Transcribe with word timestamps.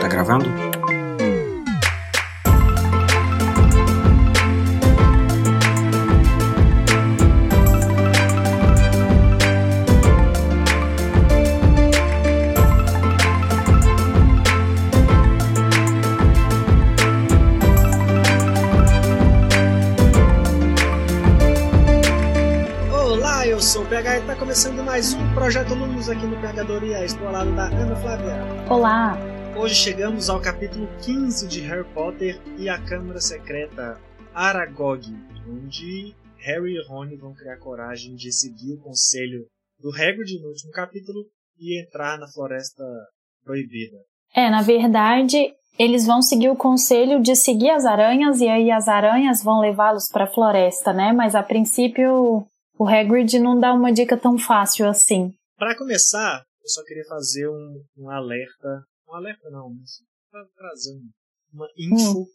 Tá 0.00 0.08
gravando? 0.08 0.63
Lumos 26.04 26.10
aqui 26.10 26.26
no 26.26 26.40
Pegadoria, 26.40 27.04
explorado 27.04 27.54
da 27.54 27.64
Ana 27.64 27.96
Flávia. 27.96 28.34
Olá! 28.68 29.16
Hoje 29.56 29.74
chegamos 29.74 30.28
ao 30.28 30.40
capítulo 30.40 30.86
15 31.02 31.48
de 31.48 31.60
Harry 31.60 31.88
Potter 31.94 32.38
e 32.58 32.68
a 32.68 32.78
Câmara 32.78 33.20
Secreta 33.20 33.98
Aragog, 34.34 35.02
onde 35.48 36.14
Harry 36.38 36.74
e 36.74 36.86
Rony 36.86 37.16
vão 37.16 37.32
criar 37.32 37.56
coragem 37.58 38.14
de 38.16 38.30
seguir 38.32 38.74
o 38.74 38.82
conselho 38.82 39.46
do 39.80 39.90
Hagrid 39.90 40.40
no 40.42 40.48
último 40.48 40.72
capítulo 40.72 41.24
e 41.58 41.80
entrar 41.80 42.18
na 42.18 42.28
Floresta 42.28 42.84
Proibida. 43.42 43.96
É, 44.34 44.50
na 44.50 44.60
verdade, 44.60 45.54
eles 45.78 46.04
vão 46.04 46.20
seguir 46.20 46.50
o 46.50 46.56
conselho 46.56 47.22
de 47.22 47.34
seguir 47.34 47.70
as 47.70 47.86
aranhas 47.86 48.40
e 48.40 48.48
aí 48.48 48.70
as 48.70 48.88
aranhas 48.88 49.42
vão 49.42 49.60
levá-los 49.60 50.10
para 50.12 50.24
a 50.24 50.30
floresta, 50.30 50.92
né? 50.92 51.12
Mas 51.12 51.34
a 51.34 51.42
princípio 51.42 52.46
o 52.78 52.86
Hagrid 52.86 53.38
não 53.38 53.58
dá 53.58 53.72
uma 53.72 53.92
dica 53.92 54.18
tão 54.18 54.36
fácil 54.36 54.86
assim. 54.86 55.32
Para 55.64 55.78
começar, 55.78 56.44
eu 56.62 56.68
só 56.68 56.84
queria 56.84 57.06
fazer 57.06 57.48
um, 57.48 57.82
um 57.96 58.10
alerta. 58.10 58.84
Um 59.08 59.14
alerta 59.14 59.48
não, 59.48 59.72
mas 59.72 59.92
para 60.30 60.44
trazer 60.54 60.92
uma 61.50 61.66
info 61.78 62.20
hum. 62.20 62.26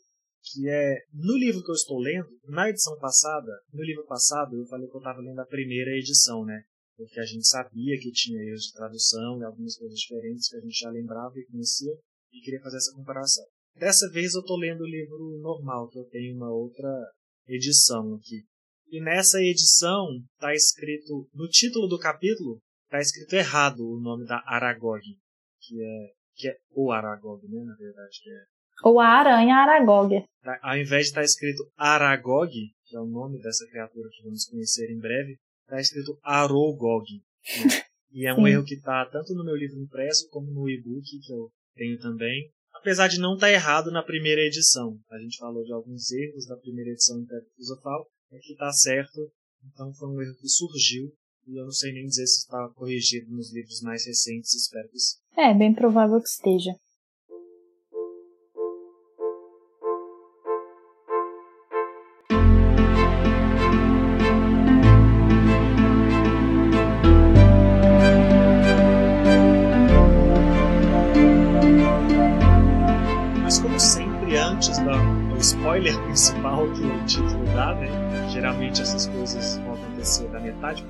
que 0.42 0.68
é 0.68 0.96
no 1.14 1.38
livro 1.38 1.64
que 1.64 1.70
eu 1.70 1.76
estou 1.76 2.00
lendo, 2.00 2.28
na 2.46 2.68
edição 2.72 2.98
passada, 2.98 3.52
no 3.72 3.84
livro 3.84 4.04
passado 4.08 4.56
eu 4.56 4.66
falei 4.66 4.90
que 4.90 4.96
eu 4.96 4.98
estava 4.98 5.20
lendo 5.20 5.38
a 5.38 5.46
primeira 5.46 5.92
edição, 5.92 6.44
né? 6.44 6.64
Porque 6.98 7.20
a 7.20 7.24
gente 7.24 7.48
sabia 7.48 8.00
que 8.00 8.12
tinha 8.12 8.42
erros 8.42 8.64
de 8.64 8.74
tradução 8.74 9.40
e 9.40 9.44
algumas 9.44 9.78
coisas 9.78 10.00
diferentes 10.00 10.50
que 10.50 10.58
a 10.58 10.62
gente 10.62 10.80
já 10.80 10.90
lembrava 10.90 11.34
e 11.38 11.46
conhecia 11.46 11.94
e 12.34 12.42
queria 12.42 12.62
fazer 12.62 12.78
essa 12.78 12.96
comparação. 12.96 13.46
Dessa 13.76 14.10
vez 14.10 14.34
eu 14.34 14.42
estou 14.42 14.58
lendo 14.58 14.82
o 14.82 14.90
livro 14.90 15.40
normal, 15.40 15.88
que 15.90 16.00
eu 16.00 16.06
tenho 16.06 16.36
uma 16.36 16.52
outra 16.52 16.90
edição 17.48 18.16
aqui. 18.16 18.44
E 18.88 19.00
nessa 19.00 19.40
edição 19.40 20.08
está 20.34 20.52
escrito, 20.52 21.30
no 21.32 21.48
título 21.48 21.88
do 21.88 22.00
capítulo, 22.00 22.60
está 22.90 23.00
escrito 23.00 23.34
errado 23.34 23.88
o 23.88 24.00
nome 24.00 24.26
da 24.26 24.42
Aragog, 24.48 25.04
que 25.62 25.82
é, 25.82 26.12
que 26.36 26.48
é 26.50 26.58
o 26.72 26.92
Aragog, 26.92 27.48
né, 27.48 27.64
na 27.64 27.76
verdade, 27.76 28.20
que 28.22 28.30
é. 28.32 28.44
Ou 28.84 29.00
a 29.00 29.08
aranha 29.08 29.56
Aragog. 29.58 30.26
Tá, 30.42 30.60
ao 30.62 30.78
invés 30.78 31.04
de 31.04 31.10
estar 31.10 31.22
tá 31.22 31.26
escrito 31.26 31.70
Aragog, 31.78 32.52
que 32.52 32.96
é 32.96 33.00
o 33.00 33.06
nome 33.06 33.40
dessa 33.42 33.68
criatura 33.68 34.10
que 34.12 34.24
vamos 34.24 34.46
conhecer 34.46 34.90
em 34.90 35.00
breve, 35.00 35.38
está 35.64 35.80
escrito 35.80 36.18
Arogog. 36.24 37.06
Né? 37.14 37.84
E 38.12 38.26
é 38.26 38.34
um 38.34 38.48
erro 38.48 38.66
que 38.66 38.74
está 38.74 39.06
tanto 39.06 39.36
no 39.36 39.46
meu 39.46 39.56
livro 39.56 39.80
impresso 39.80 40.28
como 40.32 40.52
no 40.52 40.68
e-book 40.68 41.06
que 41.06 41.32
eu 41.32 41.52
tenho 41.76 41.96
também. 42.00 42.50
Apesar 42.74 43.08
de 43.08 43.20
não 43.20 43.36
estar 43.36 43.46
tá 43.46 43.54
errado 43.54 43.92
na 43.92 44.02
primeira 44.02 44.42
edição. 44.42 44.98
A 45.12 45.20
gente 45.20 45.38
falou 45.38 45.64
de 45.64 45.72
alguns 45.72 46.12
erros 46.12 46.48
da 46.48 46.58
primeira 46.58 46.90
edição 46.90 47.20
Império 47.20 47.46
Filosofal, 47.54 48.08
é 48.32 48.40
que 48.40 48.54
está 48.54 48.72
certo. 48.72 49.32
Então 49.64 49.94
foi 49.94 50.10
um 50.10 50.20
erro 50.24 50.36
que 50.42 50.50
surgiu 50.50 51.14
eu 51.56 51.66
não 51.66 51.72
sei 51.72 51.94
nem 51.94 52.06
dizer 52.06 52.28
se 52.28 52.40
está 52.40 52.70
corrigido 52.76 53.32
nos 53.32 53.54
livros 53.54 53.82
mais 53.82 54.06
recentes, 54.06 54.54
espero 54.54 54.90
que 54.90 55.00
sim. 55.00 55.18
É, 55.38 55.54
bem 55.54 55.74
provável 55.74 56.20
que 56.22 56.30
esteja. 56.30 56.72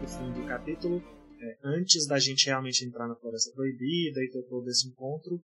Fim 0.10 0.32
do 0.32 0.48
capítulo, 0.48 1.04
é, 1.40 1.58
antes 1.64 2.08
da 2.08 2.18
gente 2.18 2.48
realmente 2.48 2.84
entrar 2.84 3.08
na 3.08 3.16
Floresta 3.16 3.52
Proibida 3.54 4.20
e 4.22 4.30
ter 4.32 4.44
todo 4.50 4.68
esse 4.68 4.88
encontro. 4.88 5.40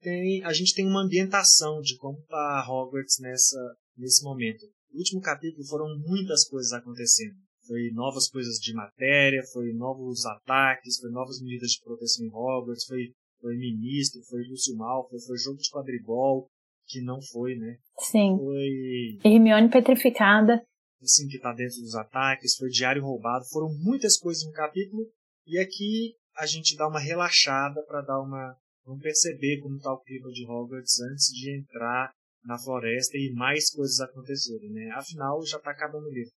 Tem, 0.00 0.44
a 0.44 0.52
gente 0.52 0.74
tem 0.74 0.86
uma 0.86 1.02
ambientação 1.02 1.80
de 1.80 1.96
como 1.96 2.18
está 2.18 2.66
Hogwarts 2.68 3.18
nessa, 3.20 3.58
nesse 3.96 4.22
momento. 4.22 4.66
No 4.92 4.98
último 4.98 5.20
capítulo 5.20 5.66
foram 5.66 5.86
muitas 5.98 6.46
coisas 6.48 6.72
acontecendo. 6.72 7.36
Foi 7.66 7.90
novas 7.92 8.28
coisas 8.28 8.56
de 8.56 8.74
matéria, 8.74 9.42
foi 9.52 9.72
novos 9.72 10.24
ataques, 10.26 10.98
foi 11.00 11.10
novas 11.10 11.40
medidas 11.40 11.70
de 11.70 11.80
proteção 11.82 12.26
em 12.26 12.30
Hogwarts, 12.30 12.84
foi, 12.86 13.12
foi 13.40 13.56
ministro, 13.56 14.20
foi 14.28 14.42
Lúcio 14.48 14.76
Malfoy, 14.76 15.18
foi 15.26 15.38
jogo 15.38 15.58
de 15.58 15.70
quadribol, 15.70 16.48
que 16.86 17.00
não 17.00 17.20
foi, 17.22 17.56
né? 17.56 17.76
Sim. 17.98 18.36
Foi... 18.36 19.18
Hermione 19.24 19.70
petrificada 19.70 20.62
assim, 21.02 21.26
que 21.28 21.36
está 21.36 21.52
dentro 21.52 21.80
dos 21.80 21.94
ataques, 21.94 22.56
foi 22.56 22.68
diário 22.68 23.02
roubado, 23.02 23.44
foram 23.46 23.68
muitas 23.78 24.18
coisas 24.18 24.44
no 24.44 24.52
capítulo, 24.52 25.06
e 25.46 25.58
aqui 25.58 26.14
a 26.36 26.46
gente 26.46 26.76
dá 26.76 26.86
uma 26.88 27.00
relaxada 27.00 27.82
para 27.82 28.02
dar 28.02 28.20
uma. 28.20 28.54
Vamos 28.84 29.02
perceber 29.02 29.60
como 29.60 29.76
está 29.76 29.92
o 29.92 30.00
clima 30.00 30.30
de 30.30 30.46
Hogwarts 30.46 31.00
antes 31.00 31.26
de 31.26 31.56
entrar 31.56 32.10
na 32.44 32.58
floresta 32.58 33.16
e 33.16 33.32
mais 33.34 33.70
coisas 33.70 34.00
acontecerem, 34.00 34.70
né? 34.70 34.90
Afinal, 34.94 35.44
já 35.44 35.58
está 35.58 35.70
acabando 35.70 36.06
o 36.06 36.10
livro. 36.10 36.32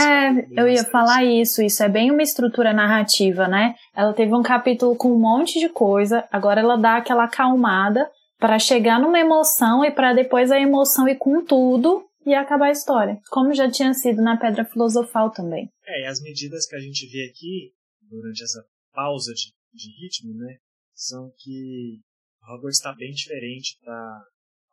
É, 0.00 0.60
eu 0.60 0.68
ia 0.68 0.84
falar 0.84 1.24
isso, 1.24 1.62
isso 1.62 1.82
é 1.82 1.88
bem 1.88 2.10
uma 2.10 2.22
estrutura 2.22 2.72
narrativa, 2.72 3.46
né? 3.46 3.74
Ela 3.94 4.12
teve 4.12 4.34
um 4.34 4.42
capítulo 4.42 4.96
com 4.96 5.12
um 5.12 5.18
monte 5.18 5.60
de 5.60 5.68
coisa, 5.68 6.26
agora 6.30 6.60
ela 6.60 6.76
dá 6.76 6.96
aquela 6.96 7.24
acalmada 7.24 8.10
para 8.38 8.58
chegar 8.58 8.98
numa 8.98 9.20
emoção 9.20 9.84
e 9.84 9.90
para 9.90 10.12
depois 10.12 10.50
a 10.50 10.58
emoção 10.58 11.08
ir 11.08 11.16
com 11.16 11.44
tudo 11.44 12.04
e 12.24 12.34
acabar 12.34 12.66
a 12.66 12.72
história, 12.72 13.20
como 13.30 13.54
já 13.54 13.70
tinha 13.70 13.94
sido 13.94 14.22
na 14.22 14.38
Pedra 14.38 14.64
Filosofal 14.64 15.30
também. 15.30 15.70
É, 15.86 16.02
e 16.02 16.06
as 16.06 16.20
medidas 16.20 16.66
que 16.66 16.76
a 16.76 16.80
gente 16.80 17.06
vê 17.10 17.28
aqui, 17.30 17.72
durante 18.02 18.42
essa 18.42 18.64
pausa 18.92 19.32
de, 19.32 19.52
de 19.72 20.02
ritmo, 20.02 20.34
né, 20.34 20.58
são 20.94 21.32
que 21.38 22.00
Hogwarts 22.42 22.78
está 22.78 22.94
bem 22.94 23.10
diferente 23.10 23.78
para 23.82 24.24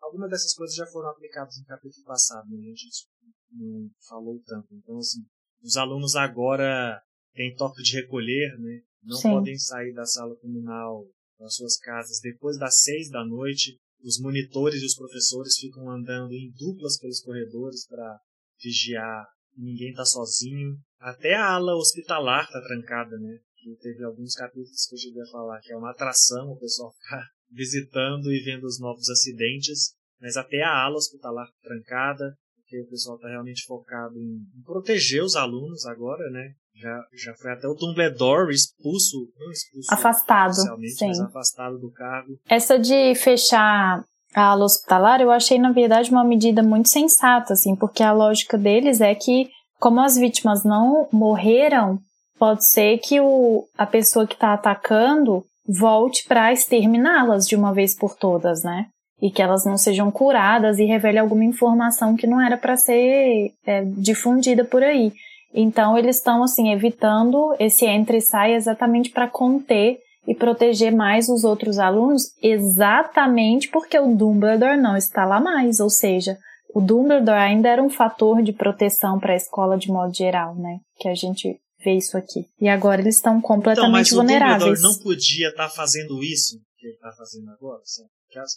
Algumas 0.08 0.30
dessas 0.30 0.54
coisas 0.54 0.76
já 0.76 0.86
foram 0.86 1.10
aplicadas 1.10 1.58
no 1.60 1.66
capítulo 1.66 2.06
passado, 2.06 2.48
né? 2.50 2.72
a 2.72 2.76
gente 2.76 3.08
não 3.52 3.90
falou 4.08 4.42
tanto. 4.46 4.68
Então, 4.72 4.98
assim, 4.98 5.20
os 5.62 5.76
alunos 5.76 6.16
agora 6.16 7.02
têm 7.34 7.54
toque 7.56 7.82
de 7.82 7.96
recolher, 7.96 8.58
né? 8.58 8.82
Não 9.04 9.18
Sim. 9.18 9.32
podem 9.32 9.58
sair 9.58 9.94
da 9.94 10.06
sala 10.06 10.36
comunal 10.38 11.06
das 11.40 11.56
suas 11.56 11.78
casas 11.78 12.20
depois 12.22 12.58
das 12.58 12.80
seis 12.82 13.10
da 13.10 13.26
noite 13.26 13.78
os 14.04 14.20
monitores 14.20 14.82
e 14.82 14.86
os 14.86 14.96
professores 14.96 15.56
ficam 15.58 15.90
andando 15.90 16.34
em 16.34 16.52
duplas 16.52 17.00
pelos 17.00 17.22
corredores 17.22 17.88
para 17.88 18.20
vigiar 18.62 19.28
ninguém 19.58 19.94
tá 19.94 20.06
sozinho. 20.06 20.78
Até 21.00 21.34
a 21.34 21.54
ala 21.54 21.76
hospitalar 21.76 22.48
tá 22.48 22.62
trancada, 22.62 23.18
né? 23.18 23.40
Teve 23.82 24.04
alguns 24.04 24.34
capítulos 24.34 24.86
que 24.88 24.96
eu 24.96 25.00
cheguei 25.00 25.22
a 25.22 25.32
falar 25.32 25.60
que 25.60 25.74
é 25.74 25.78
uma 25.78 25.92
atração 25.92 26.52
o 26.52 26.60
pessoal 26.60 26.94
ficar 27.02 27.28
visitando 27.50 28.32
e 28.32 28.42
vendo 28.44 28.64
os 28.64 28.80
novos 28.80 29.10
acidentes. 29.10 29.94
Mas 30.22 30.38
até 30.38 30.62
a 30.62 30.86
ala 30.86 30.96
hospitalar 30.96 31.48
tá 31.48 31.54
trancada, 31.62 32.38
porque 32.56 32.82
o 32.82 32.90
pessoal 32.90 33.18
está 33.18 33.28
realmente 33.28 33.66
focado 33.66 34.18
em, 34.18 34.40
proteger 34.64 35.24
os 35.24 35.36
alunos 35.36 35.86
agora, 35.86 36.30
né? 36.30 36.54
Já, 36.80 37.02
já 37.14 37.34
foi 37.36 37.52
até 37.52 37.68
o 37.68 37.74
Dumbledore 37.74 38.54
expulso, 38.54 39.18
não 39.40 39.52
expulso 39.52 39.92
afastado, 39.92 40.54
sim. 40.54 41.08
mas 41.08 41.20
afastado 41.20 41.80
do 41.80 41.92
cargo. 41.92 42.34
Essa 42.48 42.78
de 42.78 43.16
fechar 43.16 44.04
a 44.36 44.42
ala 44.42 44.66
hospitalar, 44.66 45.20
eu 45.20 45.32
achei 45.32 45.58
na 45.58 45.72
verdade 45.72 46.12
uma 46.12 46.24
medida 46.24 46.62
muito 46.62 46.90
sensata, 46.90 47.54
assim, 47.54 47.76
porque 47.76 48.04
a 48.04 48.14
lógica 48.14 48.58
deles 48.58 49.02
é 49.02 49.16
que 49.16 49.50
como 49.80 50.02
as 50.02 50.18
vítimas 50.18 50.64
não 50.64 51.08
morreram, 51.12 52.00
pode 52.38 52.68
ser 52.68 52.98
que 53.00 53.20
o, 53.20 53.68
a 53.78 53.86
pessoa 53.86 54.28
que 54.28 54.34
está 54.34 54.54
atacando 54.54 55.44
volte 55.68 56.26
para 56.28 56.54
exterminá-las 56.54 57.48
de 57.48 57.56
uma 57.56 57.74
vez 57.74 57.96
por 57.96 58.16
todas, 58.16 58.64
né? 58.64 58.88
e 59.22 59.32
que 59.32 59.42
elas 59.42 59.66
não 59.66 59.78
sejam 59.78 60.12
curadas 60.12 60.78
e 60.78 60.86
revele 60.86 61.18
alguma 61.18 61.44
informação 61.44 62.16
que 62.16 62.28
não 62.28 62.40
era 62.40 62.58
para 62.58 62.78
ser 62.78 63.52
é, 63.66 63.84
difundida 63.84 64.64
por 64.64 64.84
aí. 64.84 65.12
Então 65.60 65.98
eles 65.98 66.18
estão 66.18 66.44
assim 66.44 66.72
evitando 66.72 67.56
esse 67.60 67.84
entra 67.84 68.16
e 68.16 68.22
sai 68.22 68.54
exatamente 68.54 69.10
para 69.10 69.28
conter 69.28 69.98
e 70.28 70.36
proteger 70.36 70.94
mais 70.94 71.30
os 71.30 71.44
outros 71.44 71.80
alunos, 71.80 72.32
exatamente 72.44 73.68
porque 73.70 73.98
o 73.98 74.16
Dumbledore 74.16 74.80
não 74.80 74.96
está 74.96 75.26
lá 75.26 75.40
mais, 75.40 75.80
ou 75.80 75.90
seja, 75.90 76.38
o 76.76 76.80
Dumbledore 76.82 77.40
ainda 77.40 77.70
era 77.70 77.82
um 77.82 77.90
fator 77.90 78.44
de 78.44 78.54
proteção 78.54 79.20
para 79.20 79.34
a 79.34 79.38
escola 79.38 79.78
de 79.78 79.88
modo 79.88 80.14
geral, 80.14 80.54
né? 80.56 80.78
Que 81.00 81.08
a 81.08 81.16
gente 81.16 81.60
ver 81.84 81.98
isso 81.98 82.16
aqui. 82.18 82.46
E 82.62 82.68
agora 82.68 83.02
eles 83.02 83.16
estão 83.16 83.42
completamente 83.42 84.08
então, 84.08 84.18
mas 84.18 84.30
vulneráveis. 84.30 84.80
O 84.80 84.84
não 84.84 84.96
podia 85.00 85.50
estar 85.50 85.70
tá 85.70 85.74
fazendo 85.74 86.22
isso 86.22 86.60
que 86.78 86.86
ele 86.86 86.96
está 86.96 87.12
fazendo 87.14 87.50
agora, 87.50 87.82
sabe? 87.84 88.10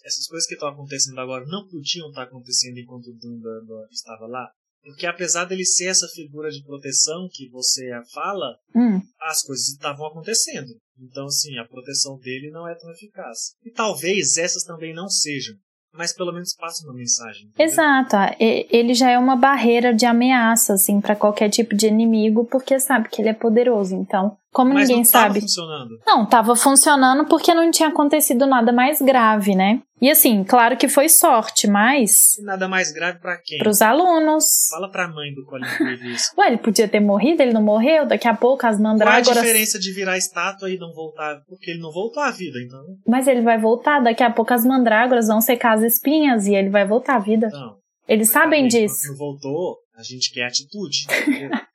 essas 0.04 0.26
coisas 0.26 0.46
que 0.46 0.54
estão 0.54 0.68
acontecendo 0.68 1.18
agora 1.18 1.46
não 1.46 1.66
podiam 1.66 2.08
estar 2.08 2.22
tá 2.22 2.26
acontecendo 2.28 2.76
enquanto 2.78 3.06
o 3.06 3.14
Dumbledore 3.14 3.88
estava 3.90 4.26
lá. 4.26 4.50
Porque 4.82 5.06
apesar 5.06 5.44
dele 5.44 5.64
ser 5.64 5.86
essa 5.86 6.08
figura 6.08 6.50
de 6.50 6.62
proteção 6.62 7.28
que 7.30 7.48
você 7.50 7.90
fala, 8.12 8.56
hum. 8.74 9.00
as 9.20 9.42
coisas 9.42 9.68
estavam 9.68 10.06
acontecendo. 10.06 10.72
Então, 10.98 11.26
assim, 11.26 11.58
a 11.58 11.66
proteção 11.66 12.18
dele 12.18 12.50
não 12.50 12.68
é 12.68 12.74
tão 12.74 12.90
eficaz. 12.90 13.54
E 13.64 13.70
talvez 13.70 14.38
essas 14.38 14.64
também 14.64 14.94
não 14.94 15.08
sejam 15.08 15.56
mas 15.92 16.12
pelo 16.12 16.32
menos 16.32 16.54
passa 16.54 16.84
uma 16.84 16.94
mensagem. 16.94 17.48
Entendeu? 17.48 17.66
Exato, 17.66 18.16
ele 18.38 18.94
já 18.94 19.10
é 19.10 19.18
uma 19.18 19.36
barreira 19.36 19.92
de 19.92 20.06
ameaça 20.06 20.74
assim 20.74 21.00
para 21.00 21.16
qualquer 21.16 21.50
tipo 21.50 21.74
de 21.74 21.88
inimigo, 21.88 22.44
porque 22.44 22.78
sabe 22.78 23.08
que 23.08 23.20
ele 23.20 23.30
é 23.30 23.34
poderoso. 23.34 23.94
Então, 23.94 24.36
como 24.52 24.74
mas 24.74 24.88
ninguém 24.88 25.04
não 25.04 25.10
tava 25.10 25.28
sabe. 25.28 25.40
funcionando. 25.40 25.90
Não, 26.06 26.26
tava 26.26 26.56
funcionando 26.56 27.24
porque 27.26 27.54
não 27.54 27.70
tinha 27.70 27.88
acontecido 27.88 28.46
nada 28.46 28.72
mais 28.72 29.00
grave, 29.00 29.54
né? 29.54 29.80
E 30.02 30.10
assim, 30.10 30.42
claro 30.42 30.76
que 30.76 30.88
foi 30.88 31.08
sorte, 31.08 31.68
mas. 31.68 32.32
Nada 32.42 32.66
mais 32.66 32.90
grave 32.90 33.20
para 33.20 33.36
quem? 33.44 33.58
Para 33.58 33.68
os 33.68 33.82
alunos. 33.82 34.44
Fala 34.70 34.90
pra 34.90 35.06
mãe 35.06 35.32
do 35.34 35.44
Colin 35.44 35.66
Creevy 35.76 36.12
isso. 36.14 36.32
Ué, 36.38 36.48
ele 36.48 36.58
podia 36.58 36.88
ter 36.88 37.00
morrido, 37.00 37.42
ele 37.42 37.52
não 37.52 37.62
morreu, 37.62 38.06
daqui 38.06 38.26
a 38.26 38.34
pouco 38.34 38.66
as 38.66 38.80
mandrágoras. 38.80 39.28
Qual 39.28 39.38
a 39.38 39.40
diferença 39.40 39.78
de 39.78 39.92
virar 39.92 40.16
estátua 40.16 40.70
e 40.70 40.78
não 40.78 40.92
voltar? 40.92 41.42
Porque 41.46 41.70
ele 41.70 41.80
não 41.80 41.92
voltou 41.92 42.22
à 42.22 42.30
vida, 42.30 42.58
então. 42.64 42.80
Mas 43.06 43.28
ele 43.28 43.42
vai 43.42 43.58
voltar, 43.58 44.00
daqui 44.00 44.22
a 44.22 44.30
pouco 44.30 44.54
as 44.54 44.64
mandrágoras 44.64 45.28
vão 45.28 45.40
secar 45.40 45.76
as 45.76 45.82
espinhas 45.82 46.46
e 46.46 46.54
ele 46.54 46.70
vai 46.70 46.86
voltar 46.86 47.16
à 47.16 47.20
vida. 47.20 47.48
Não. 47.52 47.76
Eles 48.08 48.30
sabem 48.30 48.66
disso. 48.66 49.06
Não 49.08 49.16
voltou, 49.16 49.76
a 49.96 50.02
gente 50.02 50.32
quer 50.32 50.46
atitude. 50.46 51.06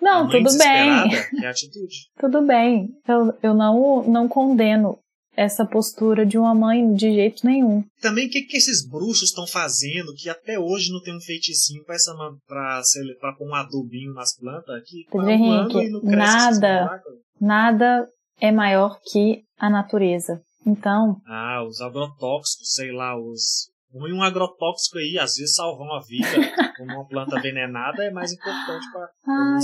Não, 0.00 0.28
tudo 0.28 0.56
bem. 0.56 1.42
É 1.42 1.46
atitude. 1.48 2.08
tudo 2.18 2.42
bem. 2.42 2.88
Eu, 3.06 3.34
eu 3.42 3.54
não, 3.54 4.02
não 4.04 4.28
condeno 4.28 4.98
essa 5.36 5.64
postura 5.64 6.26
de 6.26 6.36
uma 6.36 6.54
mãe 6.54 6.92
de 6.92 7.12
jeito 7.12 7.46
nenhum. 7.46 7.82
Também 8.00 8.26
o 8.26 8.30
que, 8.30 8.42
que 8.42 8.56
esses 8.56 8.86
bruxos 8.86 9.28
estão 9.28 9.46
fazendo 9.46 10.12
que 10.14 10.28
até 10.28 10.58
hoje 10.58 10.92
não 10.92 11.00
tem 11.00 11.16
um 11.16 11.20
feiticinho 11.20 11.84
pra, 11.84 11.94
essa, 11.94 12.12
pra, 12.46 12.82
pra 13.18 13.32
pôr 13.32 13.48
um 13.48 13.54
adubinho 13.54 14.12
nas 14.12 14.36
plantas 14.36 14.74
aqui? 14.76 15.06
Henrique, 15.14 15.90
nada, 16.02 17.00
nada 17.40 18.08
é 18.40 18.50
maior 18.50 18.98
que 19.10 19.42
a 19.58 19.70
natureza. 19.70 20.42
Então. 20.66 21.16
Ah, 21.26 21.64
os 21.66 21.80
agrotóxicos, 21.80 22.74
sei 22.74 22.92
lá, 22.92 23.18
os 23.18 23.70
Ruim 23.92 24.12
um 24.12 24.22
agrotóxico 24.22 24.98
aí, 24.98 25.18
às 25.18 25.36
vezes 25.36 25.56
salvar 25.56 25.86
uma 25.86 26.00
vida, 26.00 26.28
como 26.76 26.92
uma 26.94 27.08
planta 27.08 27.40
venenada, 27.40 28.04
é 28.04 28.10
mais 28.10 28.32
importante 28.32 28.86
para. 28.92 29.08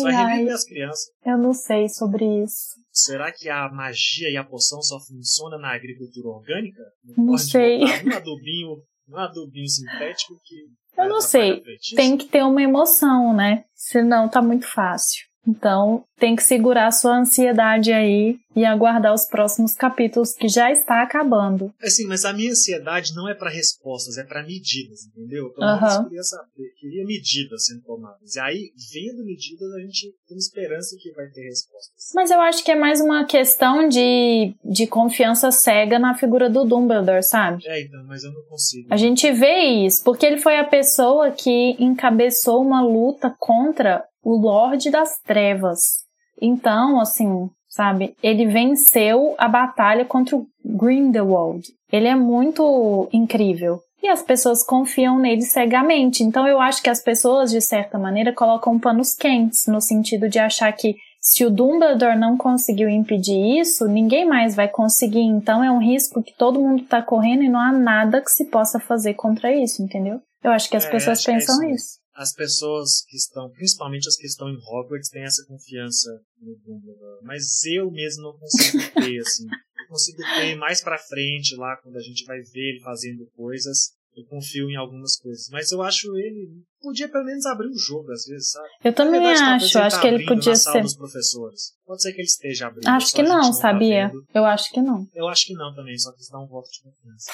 Vai 0.03 0.13
reviver 0.13 0.53
as 0.53 0.65
crianças. 0.65 1.05
Eu 1.25 1.39
não 1.39 1.53
sei 1.53 1.89
sobre 1.89 2.25
isso. 2.43 2.75
Será 2.91 3.31
que 3.31 3.49
a 3.49 3.69
magia 3.71 4.31
e 4.31 4.37
a 4.37 4.43
poção 4.45 4.83
só 4.83 4.99
funciona 4.99 5.59
na 5.59 5.75
agricultura 5.75 6.29
orgânica? 6.29 6.83
Não, 7.05 7.27
não 7.27 7.39
sei. 7.39 7.85
Um 7.85 8.17
adubinho, 8.17 8.77
um 9.09 9.17
adubinho 9.17 9.69
sintético 9.69 10.35
que. 10.43 11.01
Eu 11.01 11.09
não 11.09 11.21
sei. 11.21 11.63
Tem 11.95 12.17
que 12.17 12.25
ter 12.25 12.43
uma 12.43 12.63
emoção, 12.63 13.35
né? 13.35 13.65
Senão 13.75 14.29
tá 14.29 14.43
muito 14.43 14.67
fácil. 14.67 15.25
Então, 15.47 16.05
tem 16.19 16.35
que 16.35 16.43
segurar 16.43 16.91
sua 16.91 17.19
ansiedade 17.19 17.93
aí 17.93 18.39
e 18.55 18.65
aguardar 18.65 19.13
os 19.13 19.27
próximos 19.27 19.75
capítulos 19.75 20.33
que 20.33 20.49
já 20.49 20.73
está 20.73 21.03
acabando. 21.03 21.73
Assim, 21.83 22.07
mas 22.07 22.25
a 22.25 22.33
minha 22.33 22.51
ansiedade 22.51 23.15
não 23.15 23.29
é 23.29 23.35
para 23.35 23.51
respostas, 23.51 24.17
é 24.17 24.25
para 24.25 24.43
medidas, 24.43 25.05
entendeu? 25.07 25.51
Então, 25.53 25.69
uhum. 25.69 25.97
eu 25.97 26.05
queria 26.05 26.23
saber, 26.23 26.71
queria 26.81 27.05
medidas 27.05 27.67
sendo 27.67 27.83
tomadas. 27.83 28.35
E 28.35 28.41
aí, 28.41 28.73
vendo 28.93 29.25
medidas, 29.25 29.71
a 29.75 29.81
gente 29.81 30.15
tem 30.27 30.39
esperança 30.39 30.97
que 30.99 31.13
vai 31.13 31.27
ter 31.29 31.43
respostas. 31.43 32.13
Mas 32.15 32.31
eu 32.31 32.41
acho 32.41 32.65
que 32.65 32.71
é 32.71 32.77
mais 32.77 33.01
uma 33.01 33.27
questão 33.27 33.89
de, 33.89 34.55
de 34.65 34.87
confiança 34.87 35.51
cega 35.51 35.99
na 35.99 36.15
figura 36.15 36.49
do 36.49 36.65
Dumbledore, 36.65 37.23
sabe? 37.23 37.63
É, 37.67 37.83
então, 37.83 38.03
mas 38.07 38.25
eu 38.25 38.33
não 38.33 38.43
consigo. 38.49 38.89
A 38.91 38.97
gente 38.97 39.31
vê 39.33 39.85
isso, 39.87 40.03
porque 40.03 40.25
ele 40.25 40.39
foi 40.39 40.59
a 40.59 40.65
pessoa 40.65 41.31
que 41.31 41.77
encabeçou 41.79 42.63
uma 42.63 42.81
luta 42.81 43.35
contra 43.39 44.03
o 44.27 44.37
Lorde 44.37 44.91
das 44.91 45.21
Trevas. 45.21 46.05
Então, 46.43 46.99
assim, 47.01 47.49
sabe, 47.69 48.17
ele 48.21 48.45
venceu 48.45 49.37
a 49.39 49.47
batalha 49.47 50.05
contra 50.05 50.37
o 50.37 50.45
Grindelwald. 50.65 51.63
Ele 51.93 52.09
é 52.09 52.17
muito 52.17 53.09
incrível. 53.13 53.79
E 54.03 54.09
as 54.09 54.25
pessoas 54.25 54.65
confiam 54.65 55.17
nele 55.17 55.43
cegamente. 55.43 56.25
Então 56.25 56.47
eu 56.47 56.61
acho 56.61 56.83
que 56.83 56.91
as 56.91 57.01
pessoas, 57.01 57.53
de 57.53 57.61
certa 57.61 58.01
maneira, 58.01 58.33
colocam 58.33 58.81
panos 58.81 59.15
quentes, 59.15 59.69
no 59.69 59.81
sentido 59.81 60.29
de 60.29 60.41
achar 60.41 60.73
que 60.73 60.97
se 61.21 61.45
o 61.45 61.51
Dumbledore 61.51 62.19
não 62.19 62.37
conseguiu 62.37 62.89
impedir 62.89 63.61
isso, 63.61 63.87
ninguém 63.87 64.25
mais 64.25 64.57
vai 64.57 64.67
conseguir. 64.67 65.23
Então 65.23 65.63
é 65.63 65.71
um 65.71 65.79
risco 65.79 66.21
que 66.21 66.37
todo 66.37 66.61
mundo 66.61 66.83
está 66.83 67.01
correndo 67.01 67.45
e 67.45 67.49
não 67.49 67.61
há 67.61 67.71
nada 67.71 68.21
que 68.21 68.31
se 68.31 68.47
possa 68.47 68.81
fazer 68.81 69.15
contra 69.15 69.55
isso, 69.55 69.83
entendeu? 69.83 70.21
Eu 70.43 70.51
acho 70.51 70.69
que 70.69 70.77
as 70.77 70.85
é, 70.85 70.91
pessoas 70.91 71.25
pensam 71.25 71.63
é 71.63 71.71
isso. 71.71 71.77
isso 71.77 72.06
as 72.17 72.33
pessoas 72.33 73.05
que 73.07 73.17
estão, 73.17 73.51
principalmente 73.51 74.09
as 74.09 74.17
que 74.17 74.27
estão 74.27 74.49
em 74.49 74.57
Hogwarts, 74.57 75.11
têm 75.11 75.23
essa 75.23 75.45
confiança 75.47 76.11
no 76.41 76.57
Dumbledore. 76.57 77.23
Mas 77.23 77.63
eu 77.65 77.91
mesmo 77.91 78.23
não 78.23 78.39
consigo 78.39 78.79
ter, 78.95 79.19
assim. 79.21 79.45
Eu 79.45 79.89
consigo 79.89 80.23
ter 80.23 80.57
mais 80.57 80.83
pra 80.83 80.99
frente 80.99 81.55
lá, 81.57 81.77
quando 81.83 81.97
a 81.97 82.01
gente 82.01 82.25
vai 82.25 82.41
ver 82.41 82.71
ele 82.71 82.81
fazendo 82.81 83.27
coisas. 83.37 83.95
Eu 84.17 84.25
confio 84.25 84.71
em 84.71 84.77
algumas 84.77 85.19
coisas. 85.19 85.47
Mas 85.53 85.71
eu 85.71 85.83
acho 85.83 86.17
ele. 86.17 86.49
Podia 86.81 87.07
pelo 87.07 87.27
menos 87.27 87.45
abrir 87.45 87.69
o 87.69 87.79
jogo, 87.79 88.11
às 88.11 88.25
vezes, 88.25 88.51
sabe? 88.51 88.69
Eu 88.83 88.95
também 88.95 89.21
verdade, 89.21 89.65
acho. 89.65 89.79
Acho 89.79 89.97
tá 89.97 90.01
que 90.01 90.09
ele 90.09 90.25
podia 90.25 90.57
ser. 90.57 90.81
Dos 90.81 90.97
professores. 90.97 91.75
Pode 91.85 92.01
ser 92.01 92.15
que 92.15 92.23
ele 92.23 92.27
esteja 92.27 92.69
abrindo. 92.69 92.89
Acho 92.89 93.15
que 93.15 93.23
não, 93.23 93.43
não 93.43 93.51
tá 93.51 93.53
sabia? 93.53 94.09
Tá 94.33 94.41
eu 94.41 94.47
acho 94.47 94.73
que 94.73 94.81
não. 94.81 95.07
Eu 95.15 95.29
acho 95.29 95.45
que 95.45 95.53
não 95.53 95.75
também, 95.75 95.99
só 95.99 96.11
que 96.13 96.23
isso 96.23 96.33
dá 96.33 96.39
um 96.39 96.47
voto 96.47 96.67
de 96.71 96.81
confiança. 96.83 97.31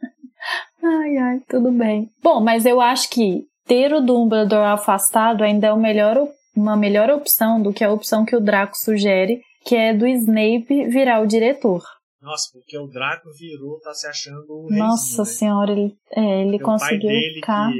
ai, 0.82 1.16
ai, 1.18 1.40
tudo 1.46 1.70
bem. 1.70 2.10
Bom, 2.22 2.40
mas 2.40 2.64
eu 2.64 2.80
acho 2.80 3.10
que 3.10 3.46
ter 3.66 3.92
o 3.92 4.00
Dumbledore 4.00 4.66
afastado 4.66 5.42
ainda 5.42 5.68
é 5.68 5.72
o 5.72 5.78
melhor, 5.78 6.28
uma 6.56 6.76
melhor 6.76 7.10
opção 7.10 7.60
do 7.60 7.72
que 7.72 7.84
a 7.84 7.90
opção 7.90 8.24
que 8.24 8.36
o 8.36 8.40
Draco 8.40 8.76
sugere, 8.76 9.40
que 9.64 9.74
é 9.74 9.94
do 9.94 10.06
Snape 10.06 10.88
virar 10.88 11.20
o 11.20 11.26
diretor. 11.26 11.82
Nossa, 12.24 12.48
porque 12.52 12.78
o 12.78 12.86
Draco 12.86 13.28
virou, 13.38 13.78
tá 13.80 13.92
se 13.92 14.06
achando 14.06 14.46
o 14.48 14.68
Nossa 14.70 15.04
reizinho, 15.04 15.18
né? 15.18 15.24
senhora, 15.24 15.72
ele, 15.72 15.96
é, 16.10 16.42
ele 16.42 16.58
conseguiu 16.58 17.10
ficar. 17.34 17.70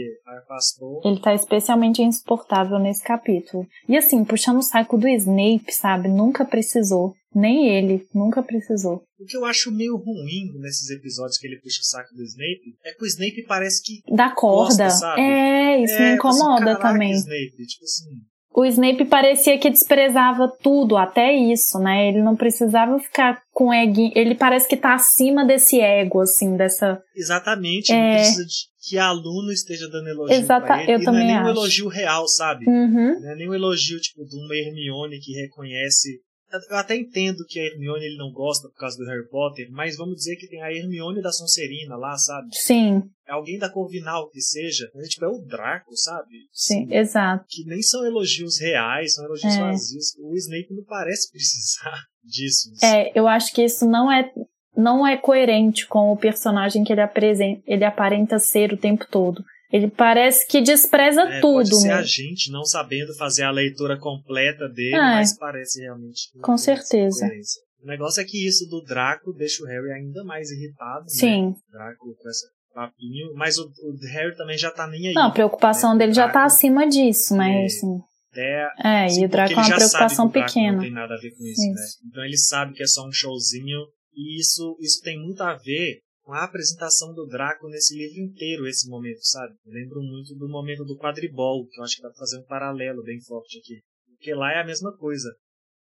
Ele 1.03 1.19
tá 1.21 1.35
especialmente 1.35 2.03
insuportável 2.03 2.79
nesse 2.79 3.03
capítulo. 3.03 3.67
E 3.89 3.97
assim, 3.97 4.23
puxando 4.23 4.59
o 4.59 4.63
saco 4.63 4.99
do 4.99 5.09
Snape, 5.09 5.73
sabe? 5.73 6.09
Nunca 6.09 6.45
precisou. 6.45 7.15
Nem 7.35 7.69
ele, 7.69 8.07
nunca 8.15 8.43
precisou. 8.43 9.03
O 9.19 9.25
que 9.25 9.37
eu 9.37 9.45
acho 9.45 9.73
meio 9.73 9.97
ruim 9.97 10.53
nesses 10.61 10.91
episódios 10.91 11.39
que 11.39 11.47
ele 11.47 11.59
puxa 11.61 11.81
o 11.81 11.85
saco 11.85 12.15
do 12.15 12.23
Snape 12.23 12.77
é 12.85 12.93
que 12.93 13.03
o 13.03 13.07
Snape 13.07 13.45
parece 13.49 13.83
que. 13.83 14.15
Da 14.15 14.31
corda. 14.31 14.85
Gosta, 14.85 15.19
é, 15.19 15.83
isso 15.83 15.95
é, 15.95 16.11
me 16.11 16.15
incomoda 16.17 16.73
assim, 16.73 16.83
também. 16.83 17.13
Snape, 17.13 17.67
tipo 17.67 17.85
assim, 17.85 18.21
o 18.55 18.65
Snape 18.65 19.05
parecia 19.07 19.59
que 19.59 19.69
desprezava 19.69 20.49
tudo, 20.63 20.97
até 20.97 21.35
isso, 21.35 21.77
né? 21.81 22.09
Ele 22.09 22.23
não 22.23 22.37
precisava 22.37 22.99
ficar 23.01 23.43
com 23.53 23.75
ego. 23.75 24.13
Ele 24.15 24.37
parece 24.37 24.69
que 24.69 24.77
tá 24.77 24.95
acima 24.95 25.45
desse 25.45 25.81
ego, 25.81 26.21
assim, 26.21 26.57
dessa. 26.57 27.01
Exatamente. 27.17 27.93
É... 27.93 27.97
Ele 27.97 28.15
precisa 28.15 28.45
de 28.45 28.75
que 28.89 28.99
aluno 28.99 29.51
esteja 29.51 29.89
dando 29.89 30.09
elogio 30.09 30.37
Exata... 30.37 30.67
pra 30.67 30.83
ele. 30.83 30.93
Eu 30.93 31.01
e 31.01 31.05
também 31.05 31.27
não 31.27 31.31
é 31.31 31.35
nem 31.35 31.47
um 31.47 31.49
elogio 31.49 31.89
real, 31.89 32.29
sabe? 32.29 32.65
Uhum. 32.69 33.21
Não 33.21 33.33
é 33.33 33.35
nem 33.35 33.51
um 33.51 33.55
elogio, 33.55 33.99
tipo, 33.99 34.25
de 34.25 34.37
uma 34.37 34.55
Hermione 34.55 35.19
que 35.19 35.33
reconhece 35.33 36.21
eu 36.71 36.77
até 36.77 36.97
entendo 36.97 37.45
que 37.49 37.59
a 37.59 37.65
Hermione 37.65 38.05
ele 38.05 38.17
não 38.17 38.33
gosta 38.33 38.69
por 38.69 38.77
causa 38.77 38.97
do 38.97 39.05
Harry 39.07 39.29
Potter, 39.29 39.69
mas 39.71 39.97
vamos 39.97 40.17
dizer 40.17 40.37
que 40.37 40.49
tem 40.49 40.63
a 40.63 40.73
Hermione 40.73 41.23
da 41.23 41.33
Sonserina 41.33 41.97
lá, 41.97 42.17
sabe? 42.17 42.49
Sim. 42.53 43.03
É 43.27 43.33
alguém 43.33 43.59
da 43.59 43.71
Corvinal 43.71 44.29
que 44.31 44.41
seja, 44.41 44.91
mas 44.95 45.09
tipo, 45.09 45.25
é 45.25 45.29
o 45.29 45.39
Draco, 45.39 45.97
sabe? 45.97 46.49
Sim, 46.53 46.87
Sim, 46.87 46.95
exato. 46.95 47.45
Que 47.49 47.65
nem 47.65 47.83
são 47.83 48.05
elogios 48.05 48.59
reais, 48.61 49.15
são 49.15 49.25
elogios 49.25 49.55
é. 49.55 49.61
vazios. 49.61 50.15
O 50.19 50.35
Snape 50.37 50.75
não 50.75 50.85
parece 50.85 51.31
precisar 51.33 52.05
disso. 52.23 52.71
É, 52.83 53.19
eu 53.19 53.27
acho 53.27 53.53
que 53.53 53.65
isso 53.65 53.87
não 53.87 54.11
é 54.11 54.31
não 54.77 55.07
é 55.07 55.17
coerente 55.17 55.87
com 55.87 56.11
o 56.11 56.17
personagem 56.17 56.83
que 56.83 56.93
ele 56.93 57.01
apresenta, 57.01 57.63
ele 57.65 57.85
aparenta 57.85 58.39
ser 58.41 58.73
o 58.73 58.77
tempo 58.77 59.07
todo. 59.09 59.45
Ele 59.75 59.91
parece 59.91 60.47
que 60.47 60.61
despreza 60.61 61.23
é, 61.23 61.41
tudo. 61.41 61.69
Pode 61.69 61.81
ser 61.81 61.89
né? 61.89 61.95
a 61.95 62.03
gente 62.05 62.49
não 62.53 62.63
sabendo 62.65 63.13
fazer 63.17 63.43
a 63.43 63.51
leitura 63.51 63.99
completa 63.99 64.69
dele, 64.69 64.95
é, 64.95 65.01
mas 65.01 65.37
parece 65.37 65.81
realmente. 65.81 66.31
Com 66.41 66.57
certeza. 66.57 67.29
O 67.83 67.87
negócio 67.89 68.21
é 68.21 68.25
que 68.25 68.47
isso 68.47 68.69
do 68.69 68.81
Draco 68.85 69.33
deixa 69.33 69.65
o 69.65 69.67
Harry 69.67 69.91
ainda 69.91 70.23
mais 70.23 70.49
irritado. 70.53 71.01
Né? 71.01 71.09
Sim. 71.09 71.47
Né? 71.49 71.55
Draco 71.73 72.15
com 72.17 72.29
essa 72.29 72.47
papinho, 72.73 73.35
mas 73.35 73.59
o, 73.59 73.65
o, 73.65 73.97
Harry 74.13 74.37
também 74.37 74.57
já 74.57 74.71
tá 74.71 74.87
nem 74.87 75.09
aí. 75.09 75.15
Não, 75.15 75.27
a 75.27 75.33
preocupação 75.33 75.95
né? 75.95 75.99
dele 75.99 76.13
já 76.13 76.29
tá 76.29 76.45
acima 76.45 76.87
disso, 76.87 77.35
né? 77.37 77.63
É, 77.63 77.67
assim. 77.67 77.99
É, 78.37 78.69
é 78.85 79.07
e 79.09 79.25
o 79.25 79.29
Draco 79.29 79.55
é 79.55 79.57
uma 79.57 79.75
preocupação 79.75 80.31
pequena. 80.31 80.73
Não 80.73 80.83
tem 80.83 80.93
nada 80.93 81.15
a 81.15 81.19
ver 81.19 81.33
com 81.33 81.45
isso, 81.45 81.61
isso, 81.61 81.73
né? 81.73 81.87
Então 82.09 82.25
ele 82.25 82.37
sabe 82.37 82.75
que 82.75 82.83
é 82.85 82.87
só 82.87 83.05
um 83.05 83.13
showzinho 83.13 83.81
e 84.15 84.39
isso, 84.39 84.77
isso 84.81 85.01
tem 85.03 85.19
muito 85.19 85.43
a 85.43 85.55
ver 85.55 85.99
com 86.25 86.33
a 86.33 86.45
apresentação 86.45 87.13
do 87.13 87.27
Draco 87.27 87.69
nesse 87.69 87.95
livro 87.97 88.23
inteiro, 88.23 88.67
esse 88.67 88.89
momento, 88.89 89.23
sabe? 89.23 89.55
Eu 89.65 89.73
lembro 89.73 90.03
muito 90.03 90.35
do 90.35 90.49
momento 90.49 90.83
do 90.85 90.97
quadribol, 90.97 91.67
que 91.69 91.79
eu 91.79 91.85
acho 91.85 91.97
que 91.97 92.03
dá 92.03 92.09
pra 92.09 92.19
fazer 92.19 92.39
um 92.39 92.45
paralelo 92.45 93.03
bem 93.03 93.21
forte 93.21 93.59
aqui. 93.59 93.81
Porque 94.09 94.35
lá 94.35 94.53
é 94.53 94.61
a 94.61 94.67
mesma 94.67 94.97
coisa. 94.97 95.31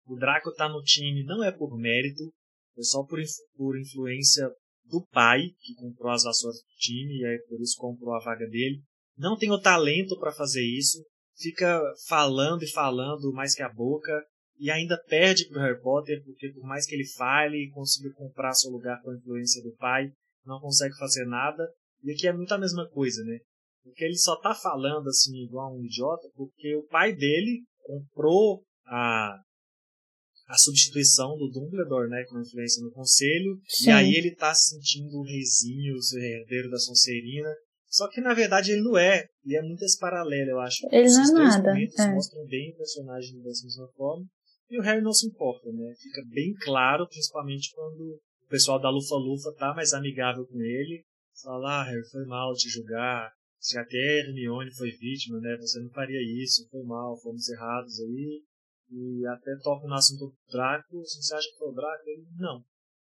O 0.07 0.16
Draco 0.16 0.52
tá 0.54 0.68
no 0.68 0.80
time 0.83 1.25
não 1.25 1.42
é 1.42 1.50
por 1.50 1.76
mérito, 1.76 2.33
é 2.78 2.83
só 2.83 3.02
por, 3.02 3.18
por 3.57 3.78
influência 3.78 4.49
do 4.85 5.04
pai, 5.11 5.40
que 5.61 5.75
comprou 5.75 6.12
as 6.12 6.23
vassouras 6.23 6.57
do 6.57 6.76
time, 6.78 7.18
e 7.18 7.26
aí 7.26 7.38
por 7.49 7.61
isso 7.61 7.76
comprou 7.76 8.14
a 8.14 8.21
vaga 8.21 8.47
dele. 8.47 8.80
Não 9.16 9.37
tem 9.37 9.50
o 9.50 9.61
talento 9.61 10.18
para 10.21 10.33
fazer 10.33 10.64
isso, 10.64 11.04
fica 11.37 11.83
falando 12.07 12.62
e 12.62 12.71
falando 12.71 13.33
mais 13.33 13.54
que 13.54 13.62
a 13.62 13.68
boca, 13.68 14.12
e 14.57 14.71
ainda 14.71 14.97
perde 15.09 15.49
pro 15.49 15.61
Harry 15.61 15.80
Potter, 15.80 16.23
porque 16.25 16.52
por 16.52 16.62
mais 16.62 16.87
que 16.87 16.95
ele 16.95 17.07
fale 17.07 17.57
e 17.57 17.71
consiga 17.71 18.12
comprar 18.14 18.54
seu 18.54 18.71
lugar 18.71 19.02
com 19.02 19.11
a 19.11 19.16
influência 19.16 19.62
do 19.62 19.75
pai, 19.76 20.12
não 20.49 20.59
consegue 20.59 20.97
fazer 20.97 21.26
nada. 21.26 21.62
E 22.02 22.12
aqui 22.12 22.26
é 22.26 22.33
muito 22.33 22.52
a 22.52 22.59
mesma 22.59 22.88
coisa, 22.88 23.23
né? 23.25 23.38
Porque 23.85 24.05
ele 24.05 24.17
só 24.17 24.37
tá 24.40 24.55
falando 24.55 25.09
assim 25.09 25.45
igual 25.45 25.76
um 25.76 25.85
idiota 25.85 26.28
porque 26.35 26.75
o 26.76 26.87
pai 26.88 27.14
dele 27.14 27.62
comprou 27.85 28.62
a 28.87 29.38
a 30.47 30.57
substituição 30.57 31.37
do 31.37 31.50
Dumbledore, 31.50 32.09
né, 32.09 32.25
com 32.26 32.40
influência 32.40 32.83
no 32.83 32.90
conselho, 32.90 33.61
Sim. 33.69 33.90
e 33.90 33.93
aí 33.93 34.14
ele 34.14 34.35
tá 34.35 34.55
se 34.55 34.71
sentindo 34.71 35.19
o 35.19 35.23
reizinho, 35.23 35.95
o 35.95 36.19
herdeiro 36.19 36.71
da 36.71 36.78
Sonserina, 36.78 37.55
só 37.87 38.09
que 38.09 38.19
na 38.23 38.33
verdade 38.33 38.73
ele 38.73 38.81
não 38.81 38.97
é, 38.97 39.26
e 39.45 39.55
é 39.55 39.61
muito 39.61 39.85
esse 39.85 39.99
paralelo, 39.99 40.52
eu 40.52 40.61
acho. 40.61 40.87
Ele 40.90 41.07
não 41.07 41.43
é 41.43 41.49
nada. 41.49 41.75
é. 41.99 42.14
mostram 42.14 42.47
bem 42.47 42.71
o 42.73 42.76
personagem 42.78 43.43
dessa 43.43 43.62
mesma 43.62 43.88
forma, 43.88 44.25
e 44.71 44.78
o 44.78 44.83
Harry 44.83 45.02
não 45.02 45.12
se 45.12 45.26
importa, 45.26 45.71
né, 45.71 45.95
fica 46.00 46.23
bem 46.31 46.55
claro, 46.62 47.07
principalmente 47.07 47.71
quando 47.75 48.19
o 48.49 48.50
pessoal 48.50 48.81
da 48.81 48.88
Lufa-Lufa 48.88 49.52
tá 49.59 49.75
mais 49.75 49.93
amigável 49.93 50.47
com 50.47 50.59
ele, 50.59 51.05
fala, 51.43 51.83
ah, 51.83 51.85
Harry, 51.85 52.09
foi 52.11 52.25
mal 52.25 52.55
te 52.55 52.69
julgar, 52.69 53.31
se 53.61 53.78
até 53.78 54.21
Hermione 54.21 54.75
foi 54.75 54.90
vítima, 54.90 55.38
né, 55.38 55.55
você 55.61 55.78
não 55.81 55.90
faria 55.90 56.21
isso, 56.43 56.67
foi 56.71 56.83
mal, 56.83 57.14
fomos 57.21 57.47
errados 57.50 58.00
aí, 58.00 58.43
e 58.90 59.26
até 59.26 59.55
toca 59.62 59.87
no 59.87 59.95
assunto 59.95 60.26
do 60.26 60.35
Draco. 60.50 60.99
Você 61.00 61.35
acha 61.35 61.47
que 61.47 61.59
foi 61.59 61.69
o 61.69 61.75
Draco? 61.75 62.02
Ele, 62.07 62.25
não. 62.38 62.62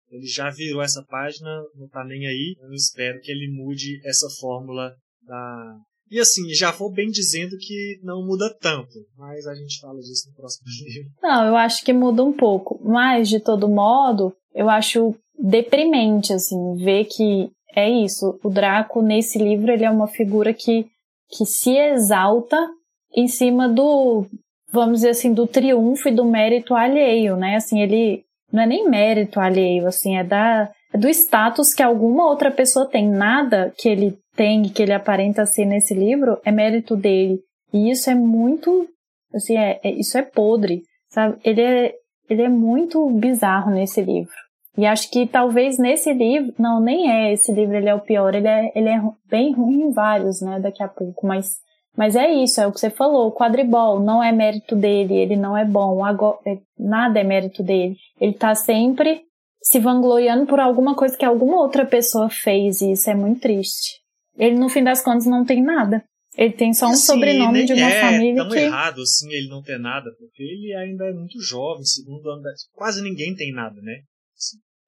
Ele 0.10 0.26
já 0.26 0.50
virou 0.50 0.82
essa 0.82 1.04
página, 1.08 1.50
não 1.76 1.88
tá 1.88 2.04
nem 2.04 2.26
aí. 2.26 2.56
Eu 2.60 2.74
espero 2.74 3.20
que 3.22 3.32
ele 3.32 3.52
mude 3.52 4.02
essa 4.04 4.28
fórmula 4.40 4.96
da. 5.22 5.80
E 6.10 6.20
assim, 6.20 6.52
já 6.54 6.72
vou 6.72 6.92
bem 6.92 7.10
dizendo 7.10 7.56
que 7.60 8.00
não 8.02 8.26
muda 8.26 8.52
tanto, 8.60 8.94
mas 9.18 9.46
a 9.46 9.54
gente 9.54 9.80
fala 9.80 10.00
disso 10.00 10.30
no 10.30 10.36
próximo 10.36 10.66
livro. 10.88 11.12
Não, 11.22 11.46
eu 11.46 11.56
acho 11.56 11.84
que 11.84 11.94
muda 11.94 12.24
um 12.24 12.34
pouco, 12.34 12.82
mas 12.82 13.30
de 13.30 13.40
todo 13.40 13.68
modo, 13.68 14.34
eu 14.56 14.70
acho 14.70 15.14
deprimente, 15.38 16.34
assim, 16.34 16.76
ver 16.76 17.06
que 17.06 17.50
é 17.76 17.90
isso. 17.90 18.40
O 18.44 18.50
Draco, 18.50 19.02
nesse 19.02 19.38
livro, 19.38 19.72
ele 19.72 19.86
é 19.86 19.90
uma 19.90 20.08
figura 20.08 20.54
que, 20.54 20.88
que 21.30 21.46
se 21.46 21.78
exalta 21.78 22.58
em 23.16 23.28
cima 23.28 23.70
do, 23.70 24.26
vamos 24.72 24.98
dizer 25.00 25.10
assim, 25.10 25.34
do 25.34 25.48
triunfo 25.48 26.10
e 26.10 26.12
do 26.12 26.26
mérito 26.26 26.74
alheio, 26.74 27.36
né? 27.36 27.56
Assim, 27.56 27.82
ele 27.82 28.24
não 28.52 28.64
é 28.64 28.66
nem 28.66 28.90
mérito 28.90 29.40
alheio, 29.40 29.88
assim, 29.88 30.18
é 30.18 30.24
da 30.24 30.72
é 30.94 30.98
do 30.98 31.10
status 31.10 31.74
que 31.74 31.84
alguma 31.84 32.28
outra 32.28 32.50
pessoa 32.50 32.86
tem. 32.88 33.08
Nada 33.10 33.74
que 33.78 33.90
ele 33.90 34.18
tem, 34.36 34.64
que 34.64 34.82
ele 34.82 34.94
aparenta 34.94 35.46
ser 35.46 35.66
nesse 35.66 35.94
livro, 35.94 36.40
é 36.46 36.52
mérito 36.52 36.96
dele. 36.96 37.40
E 37.74 37.92
isso 37.92 38.10
é 38.10 38.16
muito, 38.16 38.88
assim, 39.34 39.58
é, 39.58 39.80
é 39.84 39.92
isso 39.92 40.18
é 40.18 40.22
podre, 40.22 40.84
sabe? 41.10 41.38
Ele 41.44 41.62
é, 41.62 41.94
ele 42.30 42.42
é 42.42 42.50
muito 42.50 43.06
bizarro 43.12 43.72
nesse 43.72 44.02
livro. 44.02 44.47
E 44.78 44.86
acho 44.86 45.10
que 45.10 45.26
talvez 45.26 45.80
nesse 45.80 46.14
livro, 46.14 46.54
não, 46.60 46.80
nem 46.80 47.12
é 47.12 47.34
esse 47.34 47.52
livro, 47.52 47.76
ele 47.76 47.90
é 47.90 47.96
o 47.96 48.02
pior, 48.02 48.36
ele 48.36 48.48
é, 48.48 48.72
ele 48.76 48.90
é 48.90 49.02
bem 49.30 49.54
ruim 49.54 49.82
em 49.84 49.92
vários, 49.92 50.42
né, 50.42 50.60
daqui 50.60 50.84
a 50.84 50.88
pouco, 50.88 51.26
mas 51.26 51.56
mas 51.98 52.16
é 52.16 52.32
isso, 52.32 52.62
é 52.62 52.68
o 52.68 52.72
que 52.72 52.80
você 52.80 52.92
falou. 52.92 53.28
O 53.28 53.32
quadribol 53.32 54.00
não 54.00 54.24
é 54.24 54.32
mérito 54.32 54.76
dele, 54.76 55.16
ele 55.16 55.36
não 55.36 55.58
é 55.58 55.66
bom. 55.66 56.06
Agora, 56.06 56.38
é, 56.46 56.60
nada 56.78 57.20
é 57.20 57.24
mérito 57.24 57.64
dele. 57.64 57.98
Ele 58.22 58.34
tá 58.34 58.54
sempre 58.54 59.24
se 59.64 59.80
vangloriando 59.80 60.46
por 60.46 60.60
alguma 60.60 60.96
coisa 60.96 61.18
que 61.18 61.26
alguma 61.26 61.60
outra 61.60 61.88
pessoa 61.88 62.30
fez, 62.30 62.82
e 62.82 62.92
isso 62.92 63.10
é 63.10 63.16
muito 63.16 63.42
triste. 63.42 64.00
Ele, 64.38 64.60
no 64.60 64.70
fim 64.70 64.84
das 64.84 65.02
contas, 65.02 65.26
não 65.26 65.44
tem 65.44 65.64
nada. 65.64 66.04
Ele 66.38 66.54
tem 66.54 66.72
só 66.72 66.86
um 66.86 66.92
assim, 66.92 67.08
sobrenome 67.08 67.66
de 67.66 67.74
uma 67.74 67.90
é 67.90 68.00
família 68.00 68.44
tão 68.44 68.52
que... 68.52 68.60
errado 68.60 69.02
assim 69.02 69.28
ele 69.34 69.50
não 69.50 69.64
ter 69.64 69.80
nada, 69.80 70.08
porque 70.20 70.44
ele 70.44 70.76
ainda 70.76 71.06
é 71.06 71.12
muito 71.12 71.42
jovem, 71.42 71.84
segundo 71.84 72.30
ano 72.30 72.44
da... 72.44 72.52
Quase 72.74 73.02
ninguém 73.02 73.34
tem 73.34 73.52
nada, 73.52 73.82
né? 73.82 74.02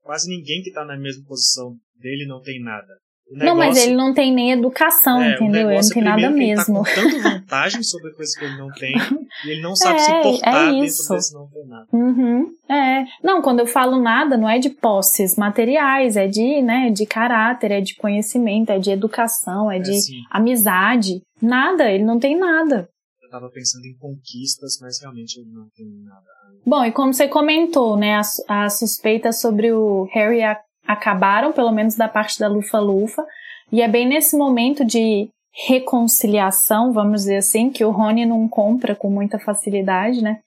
Quase 0.09 0.27
ninguém 0.27 0.63
que 0.63 0.71
tá 0.71 0.83
na 0.83 0.97
mesma 0.97 1.23
posição 1.27 1.75
dele 2.01 2.25
não 2.27 2.41
tem 2.41 2.59
nada. 2.59 2.87
Negócio, 3.31 3.45
não, 3.45 3.55
mas 3.55 3.77
ele 3.77 3.95
não 3.95 4.11
tem 4.11 4.33
nem 4.33 4.51
educação, 4.51 5.21
é, 5.21 5.35
entendeu? 5.35 5.69
Ele 5.69 5.79
não 5.79 5.89
tem 5.89 6.03
nada 6.03 6.29
mesmo. 6.31 6.77
Ele 6.79 6.95
tá 6.95 7.01
com 7.03 7.09
tanta 7.11 7.29
vantagem 7.29 7.83
sobre 7.83 8.11
coisas 8.13 8.35
que 8.35 8.43
ele 8.43 8.57
não 8.57 8.71
tem 8.71 8.95
e 9.45 9.51
ele 9.51 9.61
não 9.61 9.75
sabe 9.75 9.99
é, 9.99 9.99
se 9.99 10.11
portar 10.23 10.55
é 10.55 10.71
isso. 10.83 11.03
dentro 11.03 11.15
desse 11.15 11.33
não 11.35 11.47
ter 11.47 11.63
nada. 11.67 11.87
Uhum, 11.93 12.47
é. 12.67 13.05
Não, 13.23 13.39
quando 13.43 13.59
eu 13.59 13.67
falo 13.67 14.01
nada, 14.01 14.35
não 14.35 14.49
é 14.49 14.57
de 14.57 14.71
posses 14.71 15.35
materiais, 15.37 16.17
é 16.17 16.27
de, 16.27 16.59
né, 16.59 16.89
de 16.89 17.05
caráter, 17.05 17.71
é 17.71 17.79
de 17.79 17.95
conhecimento, 17.95 18.71
é 18.71 18.79
de 18.79 18.89
educação, 18.89 19.71
é, 19.71 19.77
é 19.77 19.79
de 19.79 19.93
sim. 19.93 20.23
amizade. 20.31 21.21
Nada, 21.39 21.87
ele 21.87 22.03
não 22.03 22.17
tem 22.17 22.35
nada. 22.35 22.89
Eu 23.29 23.39
tava 23.39 23.49
pensando 23.51 23.85
em 23.85 23.95
conquistas, 23.95 24.79
mas 24.81 24.99
realmente 24.99 25.39
não 25.45 25.67
tem 25.75 25.85
nada. 26.03 26.25
Bom, 26.65 26.83
e 26.83 26.91
como 26.91 27.13
você 27.13 27.27
comentou, 27.27 27.95
né, 27.95 28.19
a, 28.47 28.65
a 28.65 28.69
suspeita 28.71 29.31
sobre 29.31 29.71
o 29.71 30.05
Harry 30.11 30.39
acabaram, 30.87 31.53
pelo 31.53 31.71
menos 31.71 31.95
da 31.95 32.09
parte 32.09 32.39
da 32.39 32.47
Lufa-Lufa, 32.47 33.23
e 33.71 33.83
é 33.83 33.87
bem 33.87 34.07
nesse 34.07 34.35
momento 34.35 34.83
de 34.83 35.29
reconciliação, 35.67 36.91
vamos 36.91 37.21
dizer 37.21 37.37
assim, 37.37 37.69
que 37.69 37.85
o 37.85 37.91
Rony 37.91 38.25
não 38.25 38.49
compra 38.49 38.95
com 38.95 39.11
muita 39.11 39.37
facilidade, 39.37 40.23
né? 40.23 40.39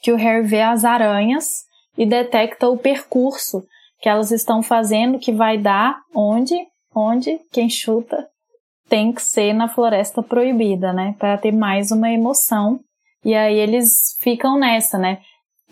Que 0.00 0.10
o 0.10 0.16
Harry 0.16 0.46
vê 0.46 0.62
as 0.62 0.86
aranhas 0.86 1.64
e 1.98 2.06
detecta 2.06 2.66
o 2.66 2.78
percurso 2.78 3.62
que 4.00 4.08
elas 4.08 4.30
estão 4.30 4.62
fazendo 4.62 5.18
que 5.18 5.32
vai 5.32 5.58
dar 5.58 6.00
onde, 6.14 6.54
onde 6.94 7.38
quem 7.52 7.68
chuta 7.68 8.26
tem 8.92 9.10
que 9.10 9.22
ser 9.22 9.54
na 9.54 9.70
floresta 9.70 10.22
proibida, 10.22 10.92
né? 10.92 11.16
Para 11.18 11.38
ter 11.38 11.50
mais 11.50 11.90
uma 11.90 12.12
emoção. 12.12 12.78
E 13.24 13.34
aí 13.34 13.58
eles 13.58 14.14
ficam 14.20 14.58
nessa, 14.58 14.98
né? 14.98 15.18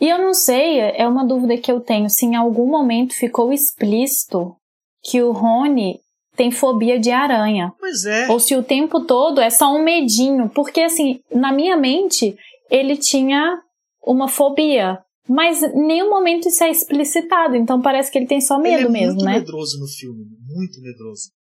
E 0.00 0.08
eu 0.08 0.16
não 0.16 0.32
sei, 0.32 0.78
é 0.78 1.06
uma 1.06 1.22
dúvida 1.22 1.58
que 1.58 1.70
eu 1.70 1.80
tenho, 1.80 2.08
se 2.08 2.24
em 2.24 2.34
algum 2.34 2.66
momento 2.66 3.12
ficou 3.12 3.52
explícito 3.52 4.56
que 5.04 5.20
o 5.20 5.32
Rony 5.32 6.00
tem 6.34 6.50
fobia 6.50 6.98
de 6.98 7.10
aranha. 7.10 7.74
Pois 7.78 8.06
é. 8.06 8.26
Ou 8.30 8.40
se 8.40 8.56
o 8.56 8.62
tempo 8.62 9.04
todo 9.04 9.38
é 9.38 9.50
só 9.50 9.70
um 9.70 9.84
medinho. 9.84 10.48
Porque, 10.48 10.80
assim, 10.80 11.20
na 11.30 11.52
minha 11.52 11.76
mente, 11.76 12.34
ele 12.70 12.96
tinha 12.96 13.60
uma 14.02 14.28
fobia. 14.28 14.98
Mas 15.28 15.62
em 15.62 15.86
nenhum 15.86 16.08
momento 16.08 16.48
isso 16.48 16.64
é 16.64 16.70
explicitado. 16.70 17.54
Então 17.54 17.82
parece 17.82 18.10
que 18.10 18.16
ele 18.16 18.26
tem 18.26 18.40
só 18.40 18.58
medo 18.58 18.78
ele 18.78 18.86
é 18.86 18.88
mesmo, 18.88 19.22
né? 19.22 19.32
muito 19.32 19.44
medroso 19.44 19.78
no 19.78 19.86
filme. 19.86 20.24
Muito 20.48 20.80
medroso. 20.80 21.38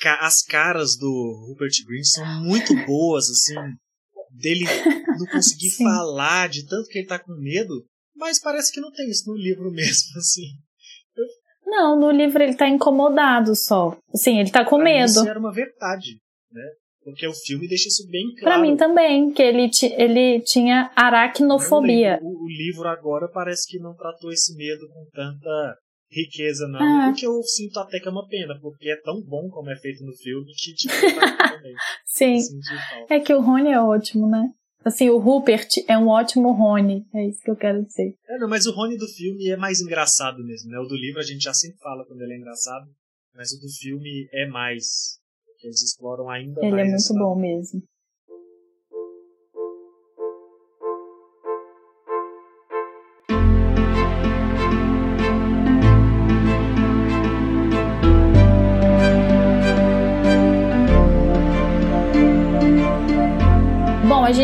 Ca 0.00 0.18
as 0.20 0.42
caras 0.42 0.96
do 0.96 1.46
Rupert 1.48 1.84
Green 1.86 2.04
são 2.04 2.26
muito 2.42 2.74
boas, 2.86 3.28
assim. 3.30 3.54
Dele 4.30 4.64
não 5.18 5.26
conseguir 5.26 5.70
falar, 5.82 6.48
de 6.48 6.66
tanto 6.66 6.88
que 6.88 6.98
ele 6.98 7.06
tá 7.06 7.18
com 7.18 7.32
medo. 7.34 7.84
Mas 8.16 8.40
parece 8.40 8.72
que 8.72 8.80
não 8.80 8.90
tem 8.90 9.08
isso 9.08 9.30
no 9.30 9.36
livro 9.36 9.70
mesmo, 9.72 10.18
assim. 10.18 10.46
Não, 11.64 11.98
no 11.98 12.10
livro 12.10 12.42
ele 12.42 12.54
tá 12.54 12.68
incomodado 12.68 13.54
só. 13.54 13.96
Assim, 14.12 14.38
ele 14.38 14.50
tá 14.50 14.64
com 14.64 14.76
pra 14.76 14.84
medo. 14.84 15.10
Isso 15.10 15.28
era 15.28 15.38
uma 15.38 15.52
verdade, 15.52 16.18
né? 16.50 16.64
Porque 17.04 17.26
o 17.26 17.32
filme 17.32 17.68
deixa 17.68 17.88
isso 17.88 18.06
bem 18.10 18.34
claro. 18.38 18.44
Pra 18.44 18.58
mim 18.58 18.76
também, 18.76 19.32
que 19.32 19.42
ele, 19.42 19.70
ele 19.96 20.40
tinha 20.42 20.90
aracnofobia. 20.94 22.18
O, 22.22 22.44
o, 22.44 22.48
livro 22.48 22.86
agora 22.88 23.28
parece 23.32 23.66
que 23.66 23.78
não 23.78 23.94
tratou 23.94 24.30
esse 24.30 24.54
medo 24.56 24.86
com 24.88 25.06
tanta 25.12 25.76
riqueza, 26.10 26.66
não. 26.68 26.80
Ah. 26.80 27.10
O 27.10 27.14
que 27.14 27.26
eu 27.26 27.42
sinto 27.42 27.78
até 27.78 28.00
que 28.00 28.08
é 28.08 28.10
uma 28.10 28.26
pena, 28.26 28.58
porque 28.60 28.90
é 28.90 28.96
tão 28.96 29.22
bom 29.22 29.48
como 29.48 29.70
é 29.70 29.76
feito 29.76 30.04
no 30.04 30.12
filme 30.14 30.52
que 30.54 30.74
tipo, 30.74 30.92
também. 31.52 31.74
Sim. 32.04 32.38
É 33.08 33.20
que 33.20 33.32
o 33.32 33.40
Rony 33.40 33.70
é 33.70 33.80
ótimo, 33.80 34.28
né? 34.28 34.50
Assim, 34.84 35.10
o 35.10 35.18
Rupert 35.18 35.68
é 35.86 35.98
um 35.98 36.08
ótimo 36.08 36.52
Rony, 36.52 37.04
é 37.14 37.26
isso 37.26 37.42
que 37.42 37.50
eu 37.50 37.56
quero 37.56 37.84
dizer. 37.84 38.14
É, 38.28 38.38
não, 38.38 38.48
mas 38.48 38.64
o 38.66 38.72
Rony 38.72 38.96
do 38.96 39.08
filme 39.08 39.48
é 39.48 39.56
mais 39.56 39.80
engraçado 39.80 40.42
mesmo, 40.44 40.70
né? 40.70 40.78
O 40.78 40.86
do 40.86 40.96
livro 40.96 41.20
a 41.20 41.24
gente 41.24 41.42
já 41.42 41.52
sempre 41.52 41.78
fala 41.78 42.06
quando 42.06 42.22
ele 42.22 42.34
é 42.34 42.38
engraçado, 42.38 42.86
mas 43.34 43.52
o 43.52 43.60
do 43.60 43.68
filme 43.68 44.28
é 44.32 44.46
mais. 44.46 45.18
Eles 45.62 45.82
exploram 45.82 46.30
ainda 46.30 46.60
ele 46.62 46.70
mais. 46.70 46.86
Ele 46.86 46.90
é 46.90 46.96
muito 46.96 47.14
bom 47.14 47.40
mesmo. 47.40 47.82